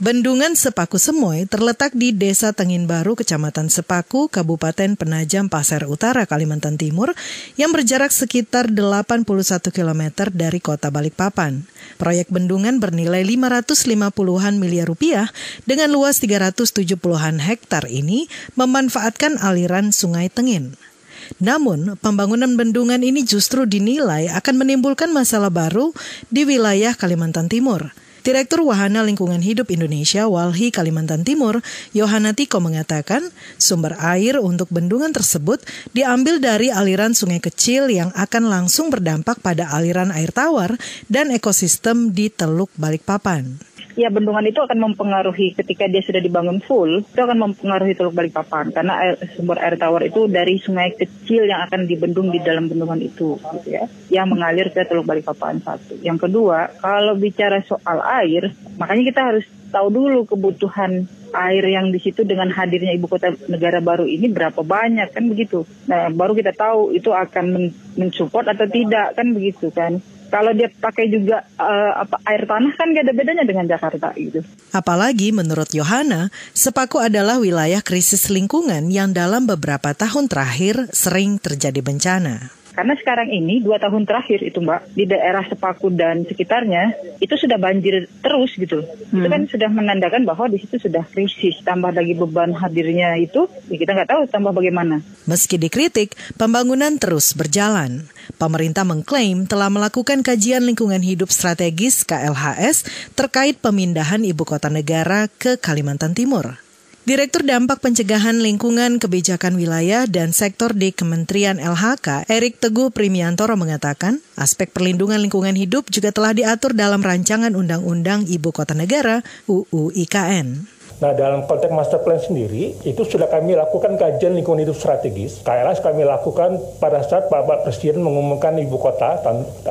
Bendungan 0.00 0.56
Sepaku 0.56 0.96
Semoy 0.96 1.44
terletak 1.44 1.92
di 1.92 2.16
Desa 2.16 2.56
Tengin 2.56 2.88
Baru, 2.88 3.12
Kecamatan 3.12 3.68
Sepaku, 3.68 4.32
Kabupaten 4.32 4.96
Penajam 4.96 5.52
Pasir 5.52 5.84
Utara, 5.84 6.24
Kalimantan 6.24 6.80
Timur, 6.80 7.12
yang 7.60 7.68
berjarak 7.68 8.08
sekitar 8.08 8.72
81 8.72 9.28
km 9.68 10.32
dari 10.32 10.56
kota 10.56 10.88
Balikpapan. 10.88 11.68
Proyek 12.00 12.32
bendungan 12.32 12.80
bernilai 12.80 13.28
550-an 13.28 14.56
miliar 14.56 14.88
rupiah 14.88 15.28
dengan 15.68 15.92
luas 15.92 16.16
370-an 16.24 17.36
hektar 17.44 17.84
ini 17.84 18.24
memanfaatkan 18.56 19.36
aliran 19.36 19.92
Sungai 19.92 20.32
Tengin. 20.32 20.89
Namun, 21.38 21.94
pembangunan 22.02 22.58
bendungan 22.58 22.98
ini 23.04 23.22
justru 23.22 23.68
dinilai 23.68 24.26
akan 24.34 24.66
menimbulkan 24.66 25.14
masalah 25.14 25.52
baru 25.52 25.94
di 26.26 26.42
wilayah 26.42 26.98
Kalimantan 26.98 27.46
Timur. 27.46 27.94
Direktur 28.20 28.60
Wahana 28.68 29.00
Lingkungan 29.00 29.40
Hidup 29.40 29.72
Indonesia 29.72 30.28
Walhi 30.28 30.68
Kalimantan 30.68 31.24
Timur, 31.24 31.64
Yohana 31.96 32.36
Tiko 32.36 32.60
mengatakan, 32.60 33.24
sumber 33.56 33.96
air 33.96 34.36
untuk 34.36 34.68
bendungan 34.68 35.08
tersebut 35.08 35.64
diambil 35.96 36.36
dari 36.36 36.68
aliran 36.68 37.16
sungai 37.16 37.40
kecil 37.40 37.88
yang 37.88 38.12
akan 38.12 38.52
langsung 38.52 38.92
berdampak 38.92 39.40
pada 39.40 39.72
aliran 39.72 40.12
air 40.12 40.36
tawar 40.36 40.76
dan 41.08 41.32
ekosistem 41.32 42.12
di 42.12 42.28
Teluk 42.28 42.68
Balikpapan 42.76 43.69
ya 43.98 44.08
bendungan 44.10 44.46
itu 44.46 44.60
akan 44.62 44.78
mempengaruhi 44.90 45.54
ketika 45.54 45.86
dia 45.90 46.02
sudah 46.04 46.22
dibangun 46.22 46.62
full, 46.62 47.02
itu 47.02 47.20
akan 47.20 47.50
mempengaruhi 47.50 47.94
Teluk 47.94 48.14
Balikpapan 48.14 48.70
karena 48.70 48.92
air, 48.98 49.14
sumber 49.34 49.58
air 49.58 49.74
tawar 49.80 50.06
itu 50.06 50.26
dari 50.30 50.58
sungai 50.60 50.94
kecil 50.94 51.46
yang 51.46 51.64
akan 51.66 51.86
dibendung 51.86 52.30
di 52.30 52.38
dalam 52.42 52.70
bendungan 52.70 53.00
itu, 53.02 53.38
gitu 53.38 53.68
ya, 53.68 53.84
yang 54.10 54.30
mengalir 54.30 54.70
ke 54.70 54.86
Teluk 54.86 55.06
Balikpapan 55.06 55.62
satu. 55.62 55.98
Yang 56.02 56.28
kedua, 56.28 56.70
kalau 56.78 57.18
bicara 57.18 57.62
soal 57.66 58.02
air, 58.22 58.54
makanya 58.78 59.04
kita 59.10 59.20
harus 59.22 59.46
tahu 59.70 59.88
dulu 59.88 60.26
kebutuhan 60.26 61.06
air 61.30 61.64
yang 61.70 61.94
di 61.94 62.02
situ 62.02 62.26
dengan 62.26 62.50
hadirnya 62.50 62.90
ibu 62.90 63.06
kota 63.06 63.30
negara 63.46 63.78
baru 63.78 64.02
ini 64.02 64.26
berapa 64.30 64.66
banyak 64.66 65.14
kan 65.14 65.24
begitu. 65.30 65.62
Nah, 65.86 66.10
baru 66.10 66.34
kita 66.34 66.50
tahu 66.54 66.90
itu 66.90 67.14
akan 67.14 67.70
mensupport 67.94 68.50
atau 68.50 68.66
tidak 68.66 69.14
kan 69.14 69.30
begitu 69.30 69.70
kan. 69.70 70.02
Kalau 70.30 70.54
dia 70.54 70.70
pakai 70.70 71.10
juga 71.10 71.42
uh, 71.58 72.06
apa 72.06 72.16
air 72.30 72.46
tanah 72.46 72.72
kan 72.78 72.94
gak 72.94 73.04
ada 73.04 73.14
bedanya 73.14 73.44
dengan 73.44 73.66
Jakarta 73.66 74.14
gitu. 74.14 74.46
Apalagi 74.70 75.34
menurut 75.34 75.74
Yohana, 75.74 76.30
Sepaku 76.54 77.02
adalah 77.02 77.42
wilayah 77.42 77.82
krisis 77.82 78.30
lingkungan 78.30 78.94
yang 78.94 79.10
dalam 79.10 79.50
beberapa 79.50 79.90
tahun 79.90 80.30
terakhir 80.30 80.86
sering 80.94 81.42
terjadi 81.42 81.82
bencana 81.82 82.59
Karena 82.80 82.96
sekarang 82.96 83.28
ini 83.28 83.60
dua 83.60 83.76
tahun 83.76 84.08
terakhir 84.08 84.40
itu 84.40 84.64
Mbak 84.64 84.96
di 84.96 85.04
daerah 85.04 85.44
Sepaku 85.44 85.92
dan 85.92 86.24
sekitarnya 86.24 86.96
itu 87.20 87.36
sudah 87.36 87.60
banjir 87.60 88.08
terus 88.24 88.56
gitu. 88.56 88.80
Hmm. 88.80 89.20
Itu 89.20 89.28
kan 89.28 89.42
sudah 89.44 89.68
menandakan 89.68 90.24
bahwa 90.24 90.48
di 90.48 90.64
situ 90.64 90.80
sudah 90.80 91.04
krisis. 91.04 91.60
Tambah 91.60 91.92
lagi 91.92 92.16
beban 92.16 92.56
hadirnya 92.56 93.20
itu, 93.20 93.44
ya 93.68 93.76
kita 93.76 93.92
nggak 93.92 94.08
tahu 94.08 94.22
tambah 94.32 94.56
bagaimana. 94.56 95.04
Meski 95.28 95.60
dikritik, 95.60 96.16
pembangunan 96.40 96.96
terus 96.96 97.36
berjalan. 97.36 98.08
Pemerintah 98.40 98.88
mengklaim 98.88 99.44
telah 99.44 99.68
melakukan 99.68 100.24
kajian 100.24 100.64
lingkungan 100.64 101.04
hidup 101.04 101.28
strategis 101.28 102.08
KLHS 102.08 102.88
terkait 103.12 103.60
pemindahan 103.60 104.24
ibu 104.24 104.48
kota 104.48 104.72
negara 104.72 105.28
ke 105.28 105.60
Kalimantan 105.60 106.16
Timur. 106.16 106.69
Direktur 107.00 107.48
Dampak 107.48 107.80
Pencegahan 107.80 108.44
Lingkungan 108.44 109.00
Kebijakan 109.00 109.56
Wilayah 109.56 110.04
dan 110.04 110.36
Sektor 110.36 110.76
di 110.76 110.92
Kementerian 110.92 111.56
LHK, 111.56 112.28
Erik 112.28 112.60
Teguh 112.60 112.92
Primiantoro 112.92 113.56
mengatakan, 113.56 114.20
aspek 114.36 114.68
perlindungan 114.68 115.16
lingkungan 115.16 115.56
hidup 115.56 115.88
juga 115.88 116.12
telah 116.12 116.36
diatur 116.36 116.76
dalam 116.76 117.00
rancangan 117.00 117.56
Undang-Undang 117.56 118.28
Ibu 118.28 118.52
Kota 118.52 118.76
Negara 118.76 119.24
UU 119.48 119.96
IKN. 119.96 120.68
Nah 121.00 121.16
dalam 121.16 121.48
konteks 121.48 121.72
master 121.72 122.04
plan 122.04 122.20
sendiri 122.20 122.76
itu 122.84 123.02
sudah 123.08 123.32
kami 123.32 123.56
lakukan 123.56 123.96
kajian 123.96 124.36
lingkungan 124.36 124.68
hidup 124.68 124.76
strategis. 124.76 125.40
KLS 125.40 125.80
kami 125.80 126.04
lakukan 126.04 126.60
pada 126.76 127.00
saat 127.00 127.32
Bapak 127.32 127.64
Presiden 127.64 128.04
mengumumkan 128.04 128.52
ibu 128.60 128.76
kota 128.76 129.16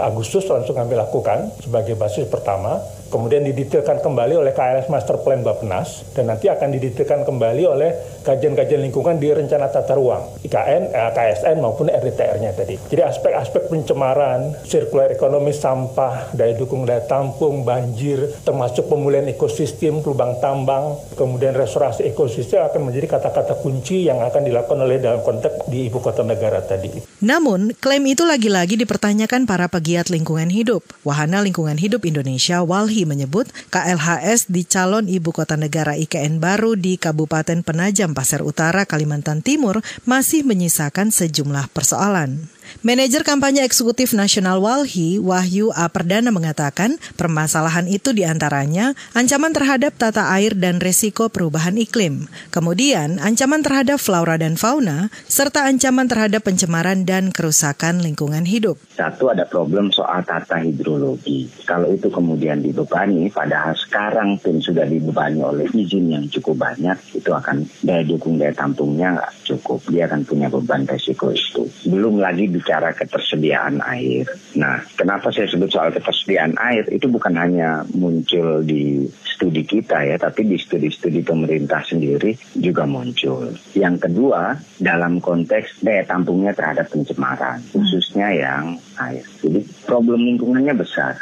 Agustus 0.01 0.49
langsung 0.49 0.73
kami 0.73 0.97
lakukan 0.97 1.53
sebagai 1.61 1.93
basis 1.93 2.25
pertama. 2.25 2.81
Kemudian 3.09 3.41
didetailkan 3.41 4.05
kembali 4.05 4.37
oleh 4.37 4.53
KLS 4.53 4.85
Master 4.85 5.17
Plan 5.25 5.41
Bappenas 5.41 6.05
dan 6.13 6.29
nanti 6.29 6.45
akan 6.45 6.69
didetailkan 6.69 7.25
kembali 7.25 7.63
oleh 7.65 8.21
kajian-kajian 8.21 8.85
lingkungan 8.85 9.17
di 9.17 9.33
rencana 9.33 9.65
tata 9.65 9.97
ruang 9.97 10.29
IKN, 10.45 10.93
eh, 10.93 11.09
KSN 11.17 11.57
maupun 11.57 11.88
RDTR-nya 11.99 12.51
tadi. 12.55 12.75
Jadi 12.89 13.01
aspek-aspek 13.03 13.67
pencemaran, 13.69 14.55
sirkular 14.65 15.11
ekonomi 15.11 15.51
sampah, 15.51 16.33
daya 16.33 16.55
dukung 16.55 16.87
daya 16.87 17.03
tampung, 17.05 17.67
banjir, 17.67 18.23
termasuk 18.41 18.87
pemulihan 18.87 19.27
ekosistem, 19.29 20.01
lubang 20.01 20.39
tambang, 20.39 20.97
kemudian 21.19 21.53
restorasi 21.53 22.07
ekosistem 22.07 22.63
akan 22.65 22.89
menjadi 22.89 23.19
kata-kata 23.19 23.59
kunci 23.59 24.07
yang 24.07 24.23
akan 24.23 24.47
dilakukan 24.47 24.79
oleh 24.79 24.97
dalam 24.97 25.21
konteks 25.21 25.67
di 25.67 25.91
ibu 25.91 25.99
kota 25.99 26.23
negara 26.23 26.63
tadi. 26.63 27.03
Namun, 27.19 27.75
klaim 27.77 28.07
itu 28.07 28.23
lagi-lagi 28.23 28.79
dipertanyakan 28.79 29.43
para 29.43 29.67
pegiat 29.67 30.07
lingkungan 30.07 30.47
hidup. 30.47 30.81
Wahana 31.03 31.43
Lingkungan 31.43 31.75
Hidup 31.75 32.07
Indonesia 32.07 32.63
Walhi 32.63 33.03
menyebut 33.03 33.51
KLHS 33.69 34.47
di 34.47 34.63
calon 34.63 35.11
ibu 35.11 35.35
kota 35.35 35.59
negara 35.59 35.99
IKN 35.99 36.39
baru 36.39 36.79
di 36.79 36.95
Kabupaten 36.95 37.59
Penajam 37.61 38.15
Pasir 38.15 38.39
Utara, 38.39 38.87
Kalimantan 38.87 39.43
Timur 39.43 39.83
masih 40.07 40.47
menyisakan 40.47 41.11
sejumlah 41.11 41.67
persoalan. 41.89 42.45
Manajer 42.79 43.27
kampanye 43.27 43.65
eksekutif 43.67 44.15
nasional 44.15 44.63
Walhi, 44.63 45.19
Wahyu 45.19 45.73
A. 45.75 45.91
Perdana 45.91 46.31
mengatakan 46.31 46.95
permasalahan 47.19 47.89
itu 47.89 48.15
di 48.15 48.23
antaranya 48.23 48.95
ancaman 49.17 49.51
terhadap 49.51 49.97
tata 49.99 50.31
air 50.31 50.55
dan 50.55 50.79
resiko 50.79 51.27
perubahan 51.27 51.75
iklim, 51.75 52.29
kemudian 52.53 53.17
ancaman 53.19 53.65
terhadap 53.65 53.97
flora 53.99 54.37
dan 54.37 54.55
fauna, 54.55 55.11
serta 55.27 55.65
ancaman 55.67 56.07
terhadap 56.07 56.45
pencemaran 56.45 57.03
dan 57.03 57.33
kerusakan 57.33 57.99
lingkungan 57.99 58.45
hidup. 58.45 58.79
Satu 58.93 59.31
ada 59.33 59.43
problem 59.43 59.91
soal 59.91 60.23
tata 60.23 60.61
hidrologi. 60.61 61.49
Kalau 61.67 61.91
itu 61.91 62.07
kemudian 62.07 62.63
dibebani, 62.63 63.27
padahal 63.31 63.75
sekarang 63.75 64.39
pun 64.39 64.61
sudah 64.61 64.87
dibebani 64.87 65.41
oleh 65.43 65.67
izin 65.71 66.15
yang 66.15 66.25
cukup 66.29 66.69
banyak, 66.69 66.95
itu 67.15 67.31
akan 67.31 67.65
daya 67.83 68.03
dukung 68.05 68.39
daya 68.39 68.55
tampungnya 68.55 69.15
nggak 69.19 69.31
cukup. 69.47 69.79
Dia 69.89 70.07
akan 70.07 70.21
punya 70.27 70.47
beban 70.51 70.83
resiko 70.87 71.31
itu. 71.31 71.63
Belum 71.87 72.19
lagi 72.19 72.58
bicara 72.59 72.91
ketersediaan 72.91 73.79
air. 73.79 74.27
Nah, 74.59 74.83
kenapa 74.99 75.31
saya 75.31 75.47
sebut 75.47 75.71
soal 75.71 75.95
ketersediaan 75.95 76.59
air? 76.59 76.83
Itu 76.91 77.07
bukan 77.07 77.39
hanya 77.39 77.87
muncul 77.95 78.67
di 78.67 79.07
studi 79.23 79.63
kita 79.63 80.03
ya, 80.03 80.19
tapi 80.19 80.43
di 80.43 80.59
studi-studi 80.59 81.23
pemerintah 81.23 81.79
sendiri 81.87 82.35
juga 82.59 82.83
muncul. 82.83 83.55
Yang 83.71 84.11
kedua, 84.11 84.59
dalam 84.75 85.23
konteks 85.23 85.79
daya 85.79 86.03
tampungnya 86.03 86.51
terhadap 86.51 86.91
pencemaran, 86.91 87.63
khususnya 87.71 88.35
yang 88.35 88.75
air. 88.99 89.23
Jadi 89.39 89.63
problem 89.87 90.27
lingkungannya 90.27 90.75
besar. 90.75 91.15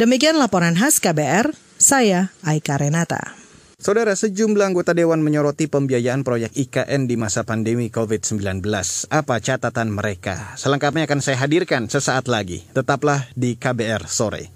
Demikian 0.00 0.40
laporan 0.40 0.80
khas 0.80 0.96
KBR, 0.96 1.52
saya 1.76 2.32
Aika 2.40 2.80
Renata. 2.80 3.36
Saudara, 3.80 4.12
sejumlah 4.12 4.76
anggota 4.76 4.92
Dewan 4.92 5.24
menyoroti 5.24 5.64
pembiayaan 5.64 6.20
proyek 6.20 6.52
IKN 6.52 7.08
di 7.08 7.16
masa 7.16 7.48
pandemi 7.48 7.88
COVID-19. 7.88 8.60
Apa 9.08 9.40
catatan 9.40 9.88
mereka? 9.88 10.52
Selengkapnya 10.60 11.08
akan 11.08 11.24
saya 11.24 11.40
hadirkan 11.40 11.88
sesaat 11.88 12.28
lagi. 12.28 12.60
Tetaplah 12.76 13.32
di 13.32 13.56
KBR 13.56 14.04
Sore. 14.04 14.52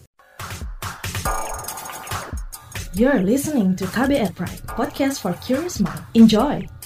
You're 2.93 3.25
listening 3.25 3.73
to 3.81 3.89
KBR 3.89 4.37
Pride, 4.37 4.61
podcast 4.69 5.25
for 5.25 5.33
curious 5.41 5.81
mind. 5.81 6.05
Enjoy! 6.13 6.84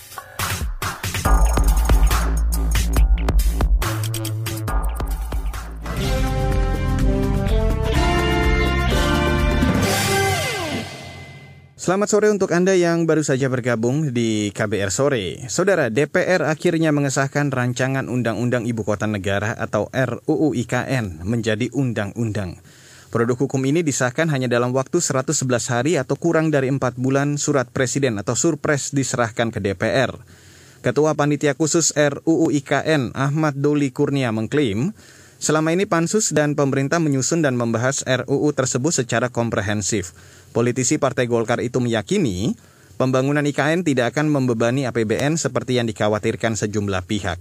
Selamat 11.88 12.12
sore 12.12 12.28
untuk 12.28 12.52
Anda 12.52 12.76
yang 12.76 13.09
baru 13.09 13.25
saja 13.25 13.49
bergabung 13.49 14.12
di 14.12 14.52
KBR 14.52 14.92
Sore. 14.92 15.49
Saudara, 15.49 15.88
DPR 15.88 16.45
akhirnya 16.45 16.92
mengesahkan 16.92 17.49
rancangan 17.49 18.12
Undang-Undang 18.12 18.68
Ibu 18.68 18.85
Kota 18.85 19.09
Negara 19.09 19.57
atau 19.57 19.88
RUU 19.88 20.52
IKN 20.52 21.25
menjadi 21.25 21.73
undang-undang. 21.73 22.61
Produk 23.09 23.40
hukum 23.40 23.64
ini 23.64 23.80
disahkan 23.80 24.28
hanya 24.28 24.52
dalam 24.52 24.76
waktu 24.76 25.00
111 25.00 25.49
hari 25.73 25.97
atau 25.97 26.12
kurang 26.21 26.52
dari 26.52 26.68
4 26.68 26.76
bulan 27.00 27.40
surat 27.40 27.73
presiden 27.73 28.21
atau 28.21 28.37
surpres 28.37 28.92
diserahkan 28.92 29.49
ke 29.49 29.57
DPR. 29.57 30.12
Ketua 30.85 31.16
Panitia 31.16 31.57
Khusus 31.57 31.97
RUU 31.97 32.52
IKN 32.52 33.16
Ahmad 33.16 33.57
Doli 33.57 33.97
Kurnia 33.97 34.28
mengklaim, 34.28 34.92
selama 35.38 35.71
ini 35.73 35.87
Pansus 35.87 36.35
dan 36.35 36.59
pemerintah 36.59 36.99
menyusun 36.99 37.40
dan 37.40 37.54
membahas 37.54 38.02
RUU 38.04 38.50
tersebut 38.52 38.90
secara 38.90 39.30
komprehensif. 39.30 40.12
Politisi 40.50 40.99
Partai 40.99 41.30
Golkar 41.30 41.62
itu 41.62 41.78
meyakini 41.78 42.59
pembangunan 42.99 43.47
IKN 43.47 43.87
tidak 43.87 44.12
akan 44.12 44.28
membebani 44.28 44.85
APBN 44.90 45.38
seperti 45.38 45.78
yang 45.78 45.87
dikhawatirkan 45.87 46.59
sejumlah 46.59 47.07
pihak. 47.07 47.38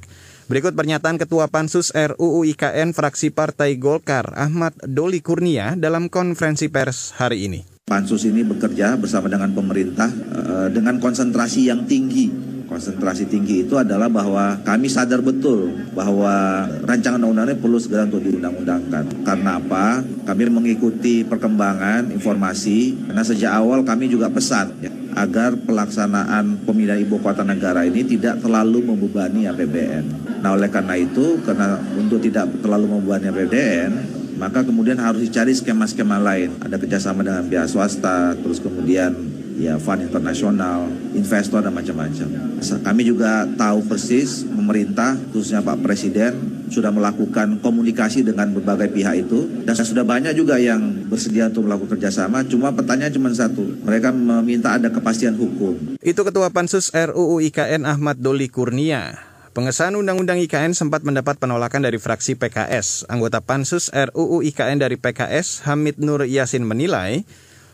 Berikut 0.48 0.80
pernyataan 0.80 1.20
Ketua 1.20 1.52
Pansus 1.52 1.92
RUU 1.92 2.48
IKN 2.48 2.96
fraksi 2.96 3.36
Partai 3.36 3.76
Golkar 3.76 4.32
Ahmad 4.38 4.78
Doli 4.80 5.20
Kurnia 5.20 5.76
dalam 5.76 6.08
konferensi 6.08 6.72
pers 6.72 7.12
hari 7.20 7.52
ini. 7.52 7.60
Pansus 7.88 8.24
ini 8.28 8.44
bekerja 8.48 8.96
bersama 8.96 9.28
dengan 9.28 9.52
pemerintah 9.52 10.08
uh, 10.12 10.68
dengan 10.72 11.00
konsentrasi 11.00 11.72
yang 11.72 11.84
tinggi 11.88 12.57
konsentrasi 12.68 13.26
tinggi 13.32 13.64
itu 13.66 13.80
adalah 13.80 14.12
bahwa 14.12 14.60
kami 14.62 14.92
sadar 14.92 15.24
betul 15.24 15.72
bahwa 15.96 16.68
rancangan 16.84 17.24
undang-undang 17.24 17.56
ini 17.56 17.64
perlu 17.64 17.80
segera 17.80 18.06
untuk 18.06 18.22
diundang-undangkan. 18.22 19.24
Karena 19.24 19.58
apa? 19.58 20.04
Kami 20.04 20.42
mengikuti 20.52 21.24
perkembangan 21.24 22.12
informasi 22.12 23.08
karena 23.08 23.24
sejak 23.24 23.52
awal 23.56 23.88
kami 23.88 24.12
juga 24.12 24.28
pesan 24.28 24.76
ya, 24.84 24.92
agar 25.16 25.58
pelaksanaan 25.64 26.68
pemindahan 26.68 27.02
ibu 27.02 27.18
kota 27.24 27.42
negara 27.42 27.88
ini 27.88 28.04
tidak 28.06 28.44
terlalu 28.44 28.84
membebani 28.84 29.48
APBN. 29.50 30.06
Nah 30.44 30.54
oleh 30.54 30.70
karena 30.70 30.94
itu, 31.00 31.42
karena 31.42 31.82
untuk 31.98 32.22
tidak 32.22 32.52
terlalu 32.62 32.86
membebani 33.00 33.32
APBN, 33.34 33.92
maka 34.38 34.62
kemudian 34.62 35.02
harus 35.02 35.26
dicari 35.26 35.52
skema-skema 35.52 36.22
lain. 36.22 36.62
Ada 36.62 36.78
kerjasama 36.78 37.26
dengan 37.26 37.50
pihak 37.50 37.66
swasta, 37.66 38.38
terus 38.38 38.62
kemudian 38.62 39.27
ya 39.58 39.76
fund 39.82 40.06
internasional, 40.06 40.86
investor 41.18 41.66
dan 41.66 41.74
macam-macam. 41.74 42.28
Kami 42.62 43.02
juga 43.04 43.50
tahu 43.58 43.84
persis 43.90 44.46
pemerintah, 44.46 45.18
khususnya 45.34 45.66
Pak 45.66 45.82
Presiden 45.82 46.64
sudah 46.70 46.94
melakukan 46.94 47.58
komunikasi 47.64 48.22
dengan 48.22 48.54
berbagai 48.54 48.94
pihak 48.94 49.28
itu 49.28 49.50
dan 49.66 49.74
sudah 49.74 50.06
banyak 50.06 50.38
juga 50.38 50.62
yang 50.62 51.10
bersedia 51.10 51.50
untuk 51.50 51.66
melakukan 51.66 51.98
kerjasama. 51.98 52.46
Cuma 52.46 52.70
pertanyaan 52.76 53.12
cuma 53.12 53.34
satu, 53.34 53.66
mereka 53.82 54.14
meminta 54.14 54.78
ada 54.78 54.94
kepastian 54.94 55.34
hukum. 55.34 55.98
Itu 56.00 56.22
Ketua 56.22 56.54
Pansus 56.54 56.94
RUU 56.94 57.42
IKN 57.42 57.84
Ahmad 57.88 58.22
Doli 58.22 58.52
Kurnia. 58.52 59.18
Pengesahan 59.58 59.98
Undang-Undang 59.98 60.38
IKN 60.46 60.78
sempat 60.78 61.02
mendapat 61.02 61.42
penolakan 61.42 61.82
dari 61.82 61.98
fraksi 61.98 62.38
PKS. 62.38 63.10
Anggota 63.10 63.42
Pansus 63.42 63.90
RUU 63.90 64.46
IKN 64.46 64.78
dari 64.78 65.02
PKS, 65.02 65.66
Hamid 65.66 65.98
Nur 65.98 66.30
Yasin 66.30 66.62
menilai, 66.62 67.26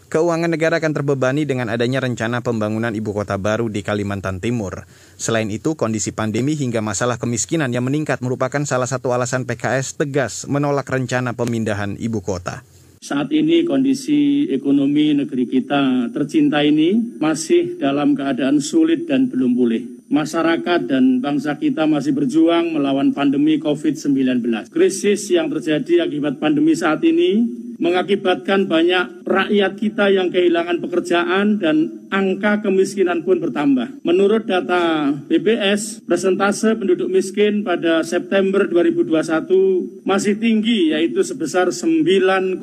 keuangan 0.08 0.52
negara 0.52 0.80
akan 0.82 0.92
terbebani 0.96 1.48
dengan 1.48 1.72
adanya 1.72 2.04
rencana 2.04 2.44
pembangunan 2.44 2.92
ibu 2.92 3.12
kota 3.12 3.40
baru 3.40 3.68
di 3.68 3.84
Kalimantan 3.86 4.42
Timur. 4.44 4.88
Selain 5.16 5.48
itu, 5.52 5.76
kondisi 5.80 6.12
pandemi 6.12 6.56
hingga 6.56 6.82
masalah 6.82 7.22
kemiskinan 7.22 7.72
yang 7.72 7.86
meningkat 7.86 8.20
merupakan 8.20 8.64
salah 8.64 8.88
satu 8.88 9.12
alasan 9.14 9.44
PKS 9.44 10.00
tegas 10.00 10.34
menolak 10.50 10.88
rencana 10.90 11.38
pemindahan 11.38 11.96
ibu 12.00 12.20
kota. 12.20 12.66
Saat 13.04 13.36
ini 13.36 13.68
kondisi 13.68 14.48
ekonomi 14.48 15.12
negeri 15.12 15.44
kita 15.44 16.08
tercinta 16.16 16.64
ini 16.64 17.20
masih 17.20 17.76
dalam 17.76 18.16
keadaan 18.16 18.64
sulit 18.64 19.04
dan 19.12 19.28
belum 19.28 19.60
pulih. 19.60 19.84
masyarakat 20.14 20.94
dan 20.94 21.26
bangsa 21.26 21.58
kita 21.58 21.90
masih 21.90 22.14
berjuang 22.14 22.70
melawan 22.70 23.18
pandemi 23.18 23.58
COVID-19. 23.58 24.46
Krisis 24.70 25.26
yang 25.34 25.50
terjadi 25.50 26.06
akibat 26.06 26.38
pandemi 26.38 26.78
saat 26.78 27.02
ini 27.02 27.63
mengakibatkan 27.78 28.70
banyak 28.70 29.26
rakyat 29.26 29.74
kita 29.80 30.12
yang 30.12 30.30
kehilangan 30.30 30.82
pekerjaan 30.84 31.58
dan 31.58 32.08
angka 32.14 32.62
kemiskinan 32.62 33.26
pun 33.26 33.42
bertambah. 33.42 34.06
Menurut 34.06 34.46
data 34.46 35.10
BPS, 35.26 36.06
presentase 36.06 36.78
penduduk 36.78 37.10
miskin 37.10 37.66
pada 37.66 38.06
September 38.06 38.70
2021 38.70 40.06
masih 40.06 40.38
tinggi 40.38 40.94
yaitu 40.94 41.26
sebesar 41.26 41.74
9,71 41.74 42.62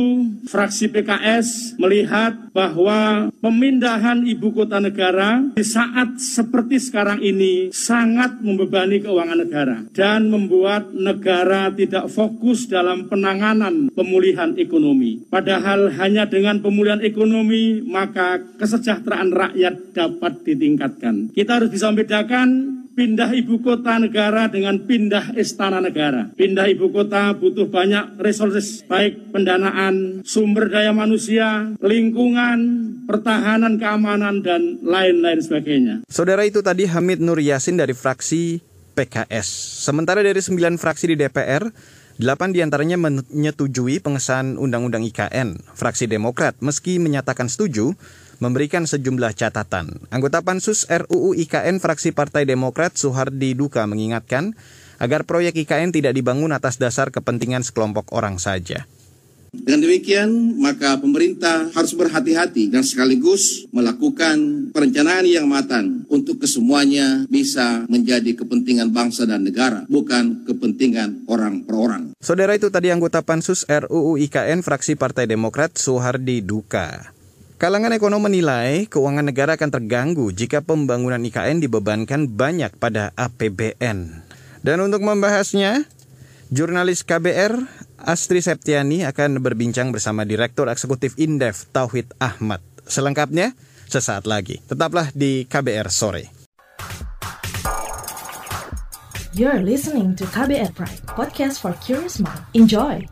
fraksi 0.47 0.89
PKS 0.89 1.77
melihat 1.81 2.55
bahwa 2.55 3.33
pemindahan 3.43 4.23
ibu 4.25 4.55
kota 4.55 4.79
negara 4.79 5.43
di 5.59 5.65
saat 5.67 6.21
seperti 6.21 6.79
sekarang 6.79 7.19
ini 7.19 7.75
sangat 7.75 8.39
membebani 8.41 9.03
keuangan 9.03 9.39
negara 9.43 9.77
dan 9.91 10.31
membuat 10.31 10.95
negara 10.95 11.73
tidak 11.75 12.07
fokus 12.13 12.71
dalam 12.71 13.11
penanganan 13.11 13.91
pemulihan 13.91 14.55
ekonomi. 14.55 15.25
Padahal 15.27 15.74
hanya 15.95 16.27
dengan 16.27 16.61
pemulihan 16.61 17.01
ekonomi 17.01 17.81
maka 17.85 18.43
kesejahteraan 18.59 19.31
rakyat 19.31 19.95
dapat 19.95 20.47
ditingkatkan. 20.47 21.31
Kita 21.35 21.61
harus 21.61 21.71
bisa 21.71 21.91
membedakan 21.91 22.75
pindah 22.95 23.35
ibu 23.35 23.59
kota 23.61 23.99
negara 23.99 24.47
dengan 24.47 24.79
pindah 24.87 25.35
istana 25.35 25.83
negara. 25.83 26.31
Pindah 26.39 26.71
ibu 26.71 26.89
kota 26.95 27.35
butuh 27.35 27.67
banyak 27.69 28.23
resources, 28.23 28.87
baik 28.87 29.35
pendanaan, 29.35 30.23
sumber 30.23 30.71
daya 30.71 30.95
manusia, 30.95 31.75
lingkungan, 31.83 32.59
pertahanan 33.05 33.77
keamanan, 33.77 34.41
dan 34.41 34.79
lain-lain 34.81 35.43
sebagainya. 35.43 35.95
Saudara 36.07 36.47
itu 36.47 36.63
tadi 36.63 36.87
Hamid 36.87 37.19
Nur 37.19 37.43
Yasin 37.43 37.77
dari 37.77 37.93
fraksi 37.93 38.63
PKS. 38.95 39.47
Sementara 39.85 40.23
dari 40.23 40.39
sembilan 40.39 40.79
fraksi 40.79 41.13
di 41.13 41.17
DPR, 41.19 41.67
Delapan 42.15 42.55
di 42.55 42.63
antaranya 42.63 42.95
menyetujui 42.95 43.99
pengesahan 43.99 44.55
Undang-Undang 44.55 45.03
IKN. 45.11 45.59
Fraksi 45.75 46.07
Demokrat, 46.07 46.55
meski 46.63 47.03
menyatakan 47.03 47.51
setuju, 47.51 47.91
memberikan 48.39 48.87
sejumlah 48.87 49.35
catatan. 49.35 49.99
Anggota 50.15 50.39
Pansus 50.39 50.87
RUU 50.87 51.35
IKN 51.35 51.83
fraksi 51.83 52.15
Partai 52.15 52.47
Demokrat 52.47 52.95
Suhardi 52.95 53.59
Duka 53.59 53.83
mengingatkan 53.91 54.55
agar 55.03 55.27
proyek 55.27 55.59
IKN 55.67 55.91
tidak 55.91 56.15
dibangun 56.15 56.55
atas 56.55 56.79
dasar 56.79 57.11
kepentingan 57.11 57.67
sekelompok 57.67 58.15
orang 58.15 58.39
saja. 58.39 58.87
Dengan 59.63 59.87
demikian, 59.87 60.59
maka 60.59 60.99
pemerintah 60.99 61.71
harus 61.71 61.95
berhati-hati 61.95 62.73
dan 62.75 62.83
sekaligus 62.83 63.71
melakukan 63.71 64.69
perencanaan 64.75 65.29
yang 65.29 65.47
matang 65.47 66.03
untuk 66.11 66.43
kesemuanya 66.43 67.29
bisa 67.31 67.87
menjadi 67.87 68.35
kepentingan 68.35 68.91
bangsa 68.91 69.23
dan 69.29 69.47
negara, 69.47 69.87
bukan 69.87 70.43
kepentingan 70.43 71.31
orang 71.31 71.63
per 71.63 71.77
orang. 71.79 72.03
Saudara 72.19 72.59
itu 72.59 72.73
tadi 72.73 72.91
anggota 72.91 73.23
Pansus 73.23 73.63
RUU 73.69 74.19
IKN 74.19 74.67
fraksi 74.67 74.99
Partai 74.99 75.31
Demokrat 75.31 75.79
Suhardi 75.79 76.43
Duka. 76.43 77.15
Kalangan 77.55 77.95
ekonom 77.95 78.19
menilai 78.19 78.91
keuangan 78.91 79.31
negara 79.31 79.55
akan 79.55 79.71
terganggu 79.71 80.35
jika 80.35 80.61
pembangunan 80.61 81.23
IKN 81.23 81.63
dibebankan 81.63 82.27
banyak 82.29 82.75
pada 82.83 83.15
APBN. 83.15 84.27
Dan 84.65 84.79
untuk 84.83 85.07
membahasnya, 85.07 85.87
jurnalis 86.51 87.07
KBR 87.07 87.84
Astri 88.05 88.45
Septiani 88.45 89.01
akan 89.09 89.41
berbincang 89.41 89.89
bersama 89.89 90.29
Direktur 90.29 90.69
Eksekutif 90.69 91.17
Indef 91.17 91.65
Tauhid 91.73 92.13
Ahmad. 92.21 92.61
Selengkapnya 92.85 93.57
sesaat 93.89 94.29
lagi. 94.29 94.61
Tetaplah 94.61 95.09
di 95.17 95.49
KBR 95.49 95.89
sore. 95.89 96.29
You're 99.33 99.65
listening 99.65 100.15
to 100.21 100.29
KBR 100.31 100.77
Pride, 100.77 101.03
podcast 101.11 101.59
for 101.65 101.73
curious 101.81 102.21
mind. 102.21 102.45
Enjoy. 102.55 103.03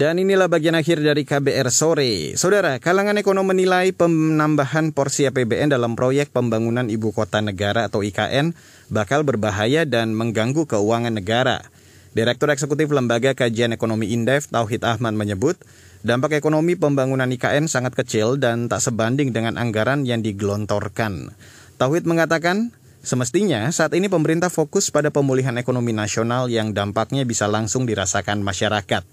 Dan 0.00 0.16
inilah 0.16 0.48
bagian 0.48 0.72
akhir 0.72 1.04
dari 1.04 1.28
KBR 1.28 1.68
sore. 1.68 2.32
Saudara, 2.32 2.80
kalangan 2.80 3.20
ekonom 3.20 3.44
menilai 3.44 3.92
penambahan 3.92 4.96
porsi 4.96 5.28
APBN 5.28 5.76
dalam 5.76 5.92
proyek 5.92 6.32
pembangunan 6.32 6.88
ibu 6.88 7.12
kota 7.12 7.44
negara 7.44 7.84
atau 7.84 8.00
IKN 8.00 8.56
bakal 8.88 9.28
berbahaya 9.28 9.84
dan 9.84 10.16
mengganggu 10.16 10.64
keuangan 10.64 11.12
negara. 11.12 11.68
Direktur 12.16 12.48
Eksekutif 12.48 12.88
Lembaga 12.88 13.36
Kajian 13.36 13.76
Ekonomi 13.76 14.08
Indef 14.16 14.48
Tauhid 14.48 14.88
Ahmad 14.88 15.12
menyebut, 15.12 15.60
dampak 16.00 16.32
ekonomi 16.32 16.80
pembangunan 16.80 17.28
IKN 17.28 17.68
sangat 17.68 17.92
kecil 17.92 18.40
dan 18.40 18.72
tak 18.72 18.80
sebanding 18.80 19.36
dengan 19.36 19.60
anggaran 19.60 20.08
yang 20.08 20.24
digelontorkan. 20.24 21.36
Tauhid 21.76 22.08
mengatakan, 22.08 22.72
semestinya 23.04 23.68
saat 23.68 23.92
ini 23.92 24.08
pemerintah 24.08 24.48
fokus 24.48 24.88
pada 24.88 25.12
pemulihan 25.12 25.60
ekonomi 25.60 25.92
nasional 25.92 26.48
yang 26.48 26.72
dampaknya 26.72 27.28
bisa 27.28 27.44
langsung 27.52 27.84
dirasakan 27.84 28.40
masyarakat. 28.40 29.04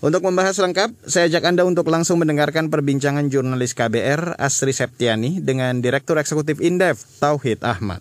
Untuk 0.00 0.24
membahas 0.24 0.56
lengkap, 0.56 0.96
saya 1.04 1.28
ajak 1.28 1.44
Anda 1.44 1.68
untuk 1.68 1.84
langsung 1.92 2.24
mendengarkan 2.24 2.72
perbincangan 2.72 3.28
jurnalis 3.28 3.76
KBR 3.76 4.40
Asri 4.40 4.72
Septiani 4.72 5.44
dengan 5.44 5.84
Direktur 5.84 6.16
Eksekutif 6.16 6.56
Indef 6.64 7.04
Tauhid 7.20 7.60
Ahmad. 7.60 8.00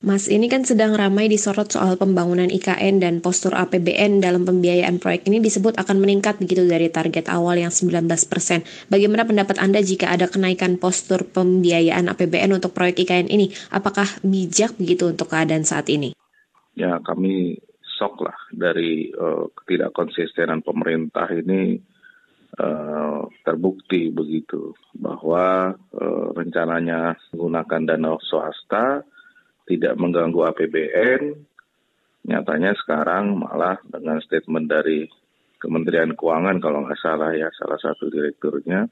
Mas, 0.00 0.32
ini 0.32 0.48
kan 0.48 0.64
sedang 0.64 0.96
ramai 0.96 1.28
disorot 1.28 1.68
soal 1.68 2.00
pembangunan 2.00 2.48
IKN 2.48 3.04
dan 3.04 3.20
postur 3.20 3.52
APBN 3.52 4.24
dalam 4.24 4.48
pembiayaan 4.48 4.96
proyek 4.96 5.28
ini 5.28 5.44
disebut 5.44 5.76
akan 5.76 6.00
meningkat 6.00 6.40
begitu 6.40 6.64
dari 6.64 6.88
target 6.88 7.28
awal 7.28 7.60
yang 7.60 7.70
19%. 7.70 8.08
Bagaimana 8.88 9.28
pendapat 9.28 9.60
Anda 9.60 9.84
jika 9.84 10.08
ada 10.08 10.24
kenaikan 10.32 10.80
postur 10.80 11.28
pembiayaan 11.28 12.08
APBN 12.08 12.56
untuk 12.56 12.72
proyek 12.72 13.04
IKN 13.04 13.28
ini? 13.28 13.52
Apakah 13.68 14.08
bijak 14.24 14.72
begitu 14.80 15.12
untuk 15.12 15.28
keadaan 15.28 15.68
saat 15.68 15.92
ini? 15.92 16.16
Ya, 16.72 16.96
kami 17.04 17.60
shock 18.02 18.18
lah 18.18 18.34
dari 18.50 19.14
uh, 19.14 19.46
ketidakkonsistenan 19.54 20.66
pemerintah 20.66 21.30
ini 21.30 21.78
uh, 22.58 23.22
terbukti 23.46 24.10
begitu 24.10 24.74
bahwa 24.98 25.70
uh, 25.94 26.26
rencananya 26.34 27.14
menggunakan 27.30 27.94
dana 27.94 28.18
swasta 28.18 29.06
tidak 29.70 29.94
mengganggu 29.94 30.50
APBN 30.50 31.22
nyatanya 32.26 32.74
sekarang 32.82 33.38
malah 33.38 33.78
dengan 33.86 34.18
statement 34.18 34.66
dari 34.66 35.06
Kementerian 35.62 36.18
Keuangan 36.18 36.58
kalau 36.58 36.82
nggak 36.82 36.98
salah 36.98 37.30
ya 37.38 37.46
salah 37.54 37.78
satu 37.78 38.10
direkturnya 38.10 38.90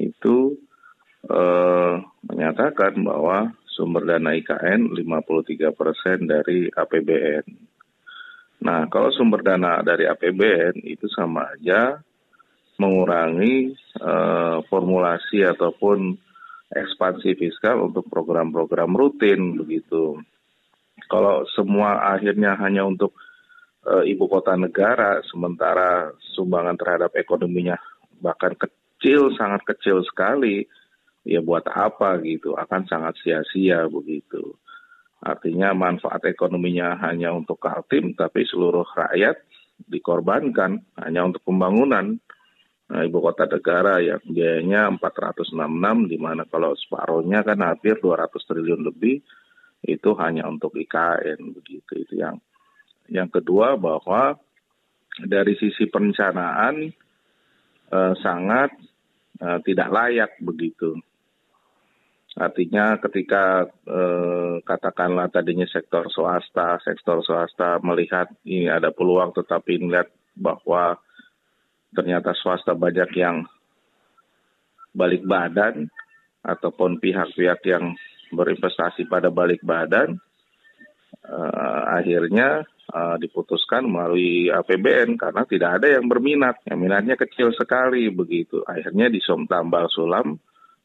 itu 0.00 0.56
uh, 1.28 2.00
menyatakan 2.24 3.04
bahwa 3.04 3.52
sumber 3.68 4.06
dana 4.08 4.32
IKN 4.32 4.96
53 4.96 5.76
persen 5.76 6.24
dari 6.24 6.70
APBN. 6.70 7.73
Nah, 8.64 8.88
kalau 8.88 9.12
sumber 9.12 9.44
dana 9.44 9.84
dari 9.84 10.08
APBN 10.08 10.88
itu 10.88 11.04
sama 11.12 11.52
aja 11.52 12.00
mengurangi 12.80 13.76
uh, 14.00 14.64
formulasi 14.66 15.44
ataupun 15.44 16.16
ekspansi 16.72 17.38
fiskal 17.38 17.86
untuk 17.86 18.08
program-program 18.08 18.96
rutin 18.96 19.54
begitu. 19.60 20.18
Kalau 21.06 21.44
semua 21.52 22.16
akhirnya 22.16 22.56
hanya 22.58 22.88
untuk 22.88 23.14
uh, 23.84 24.02
ibu 24.02 24.26
kota 24.26 24.56
negara, 24.56 25.20
sementara 25.28 26.10
sumbangan 26.34 26.74
terhadap 26.80 27.12
ekonominya 27.14 27.76
bahkan 28.18 28.56
kecil 28.56 28.82
kecil, 29.04 29.36
sangat 29.36 29.60
kecil 29.68 30.00
sekali, 30.08 30.64
ya 31.28 31.44
buat 31.44 31.68
apa 31.68 32.16
gitu, 32.24 32.56
akan 32.56 32.88
sangat 32.88 33.20
sia-sia 33.20 33.84
begitu. 33.92 34.56
Artinya 35.24 35.72
manfaat 35.72 36.20
ekonominya 36.28 37.00
hanya 37.00 37.32
untuk 37.32 37.56
Kaltim, 37.56 38.12
tapi 38.12 38.44
seluruh 38.44 38.84
rakyat 38.84 39.40
dikorbankan 39.88 40.84
hanya 41.00 41.24
untuk 41.24 41.40
pembangunan 41.48 42.20
nah, 42.92 43.02
ibu 43.02 43.18
kota 43.24 43.48
negara 43.48 44.04
yang 44.04 44.20
biayanya 44.20 44.92
466, 45.00 46.12
di 46.12 46.18
mana 46.20 46.44
kalau 46.44 46.76
separohnya 46.76 47.40
kan 47.40 47.58
hampir 47.64 47.96
200 48.04 48.36
triliun 48.36 48.84
lebih, 48.84 49.24
itu 49.84 50.10
hanya 50.20 50.44
untuk 50.44 50.76
IKN 50.76 51.40
begitu. 51.56 52.04
Itu 52.04 52.14
yang 52.20 52.36
yang 53.08 53.32
kedua 53.32 53.80
bahwa 53.80 54.36
dari 55.24 55.56
sisi 55.56 55.88
perencanaan 55.88 56.92
eh, 57.88 58.14
sangat 58.20 58.76
eh, 59.40 59.58
tidak 59.64 59.88
layak 59.88 60.32
begitu. 60.44 61.00
Artinya 62.34 62.98
ketika 62.98 63.70
eh, 63.86 64.58
katakanlah 64.66 65.30
tadinya 65.30 65.66
sektor 65.70 66.10
swasta, 66.10 66.82
sektor 66.82 67.22
swasta 67.22 67.78
melihat 67.78 68.26
ini 68.42 68.66
ada 68.66 68.90
peluang 68.90 69.30
tetapi 69.38 69.78
melihat 69.78 70.10
bahwa 70.34 70.98
ternyata 71.94 72.34
swasta 72.34 72.74
banyak 72.74 73.10
yang 73.14 73.46
balik 74.90 75.22
badan 75.22 75.86
ataupun 76.42 76.98
pihak-pihak 76.98 77.62
yang 77.70 77.94
berinvestasi 78.34 79.06
pada 79.06 79.30
balik 79.30 79.62
badan, 79.62 80.18
eh, 81.22 81.82
akhirnya 82.02 82.66
uh, 82.90 83.16
diputuskan 83.16 83.86
melalui 83.86 84.50
APBN 84.50 85.16
karena 85.16 85.42
tidak 85.46 85.70
ada 85.80 85.98
yang 85.98 86.06
berminat. 86.10 86.60
Yang 86.66 86.78
minatnya 86.78 87.16
kecil 87.18 87.54
sekali 87.54 88.10
begitu. 88.10 88.60
Akhirnya 88.66 89.08
disom 89.08 89.46
tambal 89.48 89.88
sulam 89.88 90.36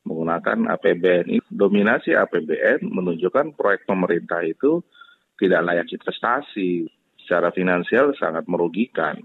menggunakan 0.07 0.69
APBN. 0.75 1.39
Dominasi 1.49 2.15
APBN 2.15 2.87
menunjukkan 2.87 3.55
proyek 3.55 3.87
pemerintah 3.89 4.43
itu 4.43 4.83
tidak 5.39 5.63
layak 5.65 5.87
investasi. 5.89 6.87
Secara 7.19 7.53
finansial 7.53 8.17
sangat 8.17 8.49
merugikan. 8.49 9.21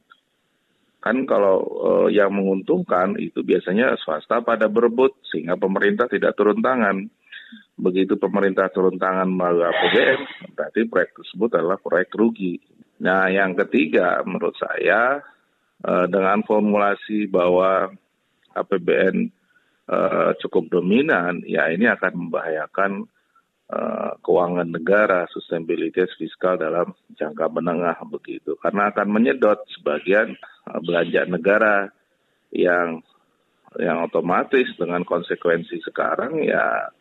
Kan 1.01 1.25
kalau 1.25 1.61
uh, 1.65 2.09
yang 2.13 2.33
menguntungkan 2.33 3.17
itu 3.21 3.45
biasanya 3.45 3.97
swasta 4.01 4.41
pada 4.45 4.69
berebut 4.69 5.17
sehingga 5.29 5.57
pemerintah 5.57 6.09
tidak 6.09 6.37
turun 6.37 6.61
tangan 6.61 7.09
begitu 7.75 8.15
pemerintah 8.15 8.71
turun 8.71 8.97
tangan 8.97 9.27
melalui 9.27 9.67
APBN, 9.67 10.21
berarti 10.55 10.81
proyek 10.87 11.11
tersebut 11.19 11.51
adalah 11.59 11.79
proyek 11.83 12.15
rugi. 12.15 12.63
Nah, 13.03 13.27
yang 13.27 13.59
ketiga 13.59 14.23
menurut 14.23 14.55
saya 14.55 15.19
eh, 15.83 16.07
dengan 16.07 16.47
formulasi 16.47 17.27
bahwa 17.27 17.91
APBN 18.55 19.34
eh, 19.91 20.31
cukup 20.41 20.71
dominan, 20.71 21.43
ya 21.45 21.69
ini 21.73 21.89
akan 21.89 22.29
membahayakan 22.29 23.05
eh, 23.73 24.13
keuangan 24.21 24.69
negara, 24.69 25.29
sustainability 25.31 26.05
fiskal 26.17 26.57
dalam 26.57 26.93
jangka 27.17 27.49
menengah 27.53 27.99
begitu, 28.09 28.57
karena 28.61 28.93
akan 28.93 29.09
menyedot 29.09 29.61
sebagian 29.79 30.37
belanja 30.65 31.29
negara 31.29 31.93
yang 32.55 33.03
yang 33.79 34.07
otomatis 34.07 34.71
dengan 34.79 35.03
konsekuensi 35.03 35.83
sekarang 35.83 36.47
ya 36.47 36.95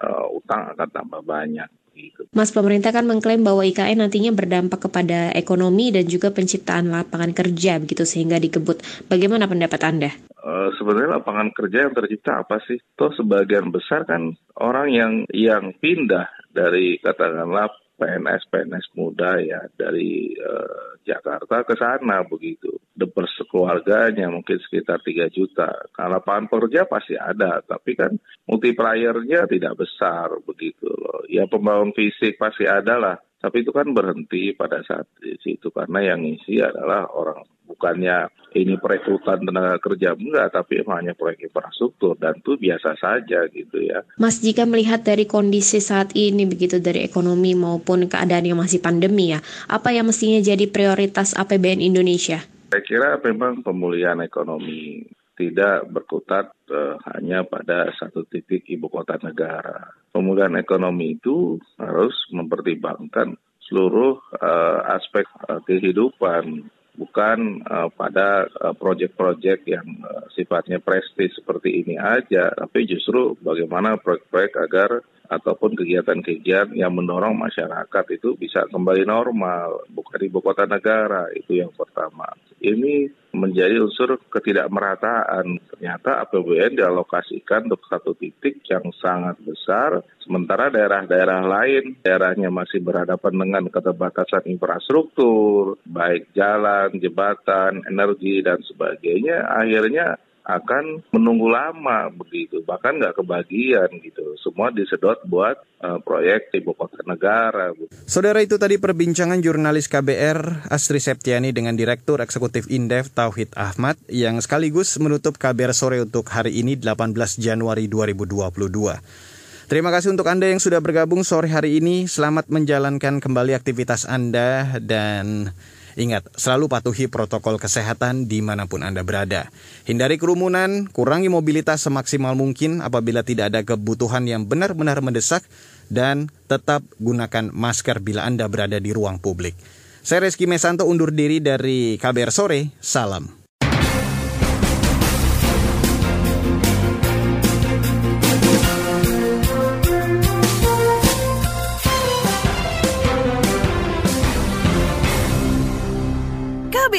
uh, 0.00 0.26
utang 0.32 0.72
akan 0.72 0.88
tambah 0.88 1.20
banyak. 1.20 1.68
Gitu. 1.98 2.30
Mas, 2.30 2.54
pemerintah 2.54 2.94
kan 2.94 3.02
mengklaim 3.02 3.42
bahwa 3.42 3.66
IKN 3.66 3.98
nantinya 3.98 4.30
berdampak 4.30 4.86
kepada 4.86 5.34
ekonomi 5.34 5.90
dan 5.90 6.06
juga 6.06 6.30
penciptaan 6.30 6.86
lapangan 6.94 7.34
kerja 7.34 7.82
begitu 7.82 8.06
sehingga 8.06 8.38
dikebut. 8.38 8.78
Bagaimana 9.10 9.50
pendapat 9.50 9.80
Anda? 9.82 10.10
Uh, 10.38 10.70
sebenarnya 10.78 11.18
lapangan 11.18 11.50
kerja 11.50 11.90
yang 11.90 11.94
tercipta 11.98 12.46
apa 12.46 12.62
sih? 12.62 12.78
Toh 12.94 13.10
sebagian 13.18 13.74
besar 13.74 14.06
kan 14.06 14.38
orang 14.54 14.88
yang 14.94 15.12
yang 15.34 15.74
pindah 15.82 16.30
dari 16.54 17.02
katakanlah 17.02 17.74
PNS 17.98 18.46
PNS 18.46 18.86
muda 18.94 19.42
ya 19.42 19.66
dari 19.74 20.30
uh, 20.38 21.02
Jakarta 21.02 21.66
ke 21.66 21.74
sana 21.74 22.22
begitu. 22.22 22.78
Depers 22.94 23.34
keluarganya 23.50 24.30
mungkin 24.30 24.62
sekitar 24.62 25.02
3 25.02 25.34
juta. 25.34 25.70
Kalau 25.90 26.22
lapangan 26.22 26.46
kerja 26.46 26.86
pasti 26.86 27.18
ada, 27.18 27.58
tapi 27.66 27.98
kan 27.98 28.14
multipliernya 28.46 29.50
tidak 29.50 29.74
besar 29.74 30.30
begitu. 30.46 30.87
Ya 31.30 31.44
pembangun 31.46 31.94
fisik 31.94 32.38
pasti 32.38 32.64
ada 32.64 32.98
lah. 32.98 33.16
Tapi 33.38 33.62
itu 33.62 33.70
kan 33.70 33.94
berhenti 33.94 34.50
pada 34.50 34.82
saat 34.82 35.06
di 35.22 35.38
situ 35.38 35.70
karena 35.70 36.02
yang 36.02 36.26
isi 36.26 36.58
adalah 36.58 37.06
orang 37.14 37.46
bukannya 37.70 38.26
ini 38.58 38.80
perekrutan 38.80 39.44
tenaga 39.44 39.78
kerja 39.78 40.16
enggak, 40.16 40.50
tapi 40.56 40.82
hanya 40.82 41.14
proyek 41.14 41.46
infrastruktur 41.46 42.18
dan 42.18 42.40
itu 42.40 42.58
biasa 42.58 42.98
saja 42.98 43.46
gitu 43.52 43.78
ya. 43.78 44.02
Mas 44.18 44.42
jika 44.42 44.66
melihat 44.66 45.06
dari 45.06 45.28
kondisi 45.28 45.78
saat 45.78 46.16
ini 46.18 46.48
begitu 46.48 46.82
dari 46.82 47.06
ekonomi 47.06 47.54
maupun 47.54 48.10
keadaan 48.10 48.48
yang 48.48 48.58
masih 48.58 48.82
pandemi 48.82 49.36
ya, 49.36 49.38
apa 49.68 49.94
yang 49.94 50.08
mestinya 50.08 50.42
jadi 50.42 50.66
prioritas 50.66 51.36
APBN 51.36 51.84
Indonesia? 51.84 52.42
Saya 52.74 52.82
kira 52.82 53.20
memang 53.22 53.62
pemulihan 53.62 54.18
ekonomi 54.24 55.06
tidak 55.38 55.86
berkutat 55.86 56.50
uh, 56.74 56.98
hanya 57.14 57.46
pada 57.46 57.94
satu 57.94 58.26
titik 58.26 58.66
ibu 58.66 58.90
kota 58.90 59.14
negara. 59.22 59.94
Pemulihan 60.10 60.58
ekonomi 60.58 61.14
itu 61.14 61.62
harus 61.78 62.18
mempertimbangkan 62.34 63.38
seluruh 63.62 64.18
uh, 64.42 64.98
aspek 64.98 65.30
uh, 65.46 65.62
kehidupan 65.62 66.66
bukan 66.98 67.62
uh, 67.62 67.86
pada 67.94 68.50
proyek-proyek 68.74 69.62
uh, 69.62 69.70
yang 69.78 69.86
uh, 70.02 70.26
sifatnya 70.34 70.82
prestis 70.82 71.30
seperti 71.38 71.86
ini 71.86 71.94
aja, 71.94 72.50
tapi 72.50 72.90
justru 72.90 73.38
bagaimana 73.38 73.94
proyek-proyek 74.02 74.52
agar 74.58 74.90
ataupun 75.28 75.76
kegiatan-kegiatan 75.76 76.72
yang 76.72 76.96
mendorong 76.96 77.36
masyarakat 77.36 78.04
itu 78.16 78.34
bisa 78.34 78.64
kembali 78.72 79.04
normal, 79.04 79.84
bukan 79.92 80.20
ibu 80.24 80.40
kota 80.40 80.64
negara, 80.64 81.28
itu 81.36 81.60
yang 81.60 81.70
pertama. 81.76 82.32
Ini 82.58 83.12
menjadi 83.38 83.78
unsur 83.78 84.18
ketidakmerataan. 84.28 85.62
Ternyata 85.72 86.26
APBN 86.26 86.76
dialokasikan 86.76 87.70
untuk 87.70 87.86
satu 87.86 88.12
titik 88.18 88.60
yang 88.66 88.90
sangat 88.98 89.38
besar, 89.40 90.02
sementara 90.20 90.68
daerah-daerah 90.68 91.46
lain, 91.46 91.96
daerahnya 92.04 92.50
masih 92.50 92.82
berhadapan 92.82 93.34
dengan 93.38 93.64
keterbatasan 93.70 94.44
infrastruktur, 94.50 95.78
baik 95.86 96.34
jalan, 96.34 96.92
jembatan, 96.98 97.86
energi, 97.86 98.42
dan 98.42 98.58
sebagainya, 98.66 99.46
akhirnya 99.48 100.18
akan 100.48 101.04
menunggu 101.12 101.52
lama 101.52 102.08
begitu 102.08 102.64
bahkan 102.64 102.96
nggak 102.96 103.20
kebagian 103.20 104.00
gitu 104.00 104.32
semua 104.40 104.72
disedot 104.72 105.20
buat 105.28 105.60
uh, 105.84 106.00
proyek 106.00 106.48
ibu 106.56 106.72
kota 106.72 107.04
negara. 107.04 107.76
Saudara 108.08 108.40
itu 108.40 108.56
tadi 108.56 108.80
perbincangan 108.80 109.44
jurnalis 109.44 109.92
KBR 109.92 110.72
Astri 110.72 111.04
Septiani 111.04 111.52
dengan 111.52 111.76
Direktur 111.76 112.24
Eksekutif 112.24 112.64
Indef 112.72 113.12
Tauhid 113.12 113.52
Ahmad 113.60 114.00
yang 114.08 114.40
sekaligus 114.40 114.96
menutup 114.96 115.36
KBR 115.36 115.76
sore 115.76 116.00
untuk 116.00 116.24
hari 116.32 116.56
ini 116.64 116.80
18 116.80 117.12
Januari 117.36 117.84
2022. 117.84 119.68
Terima 119.68 119.92
kasih 119.92 120.16
untuk 120.16 120.24
Anda 120.32 120.48
yang 120.48 120.64
sudah 120.64 120.80
bergabung 120.80 121.28
sore 121.28 121.52
hari 121.52 121.76
ini. 121.76 122.08
Selamat 122.08 122.48
menjalankan 122.48 123.20
kembali 123.20 123.52
aktivitas 123.52 124.08
Anda 124.08 124.80
dan 124.80 125.52
Ingat, 125.98 126.30
selalu 126.38 126.70
patuhi 126.70 127.10
protokol 127.10 127.58
kesehatan 127.58 128.30
di 128.30 128.38
mana 128.38 128.70
pun 128.70 128.86
Anda 128.86 129.02
berada. 129.02 129.50
Hindari 129.82 130.14
kerumunan, 130.14 130.86
kurangi 130.94 131.26
mobilitas 131.26 131.82
semaksimal 131.82 132.38
mungkin 132.38 132.78
apabila 132.78 133.26
tidak 133.26 133.50
ada 133.50 133.66
kebutuhan 133.66 134.22
yang 134.30 134.46
benar-benar 134.46 135.02
mendesak, 135.02 135.42
dan 135.90 136.30
tetap 136.46 136.86
gunakan 137.02 137.50
masker 137.50 137.98
bila 137.98 138.22
Anda 138.28 138.46
berada 138.46 138.78
di 138.78 138.94
ruang 138.94 139.18
publik. 139.18 139.58
Saya 140.06 140.24
Reski 140.24 140.46
Mesanto 140.46 140.86
undur 140.86 141.10
diri 141.10 141.42
dari 141.42 141.98
KBR 141.98 142.30
Sore, 142.30 142.70
salam. 142.78 143.37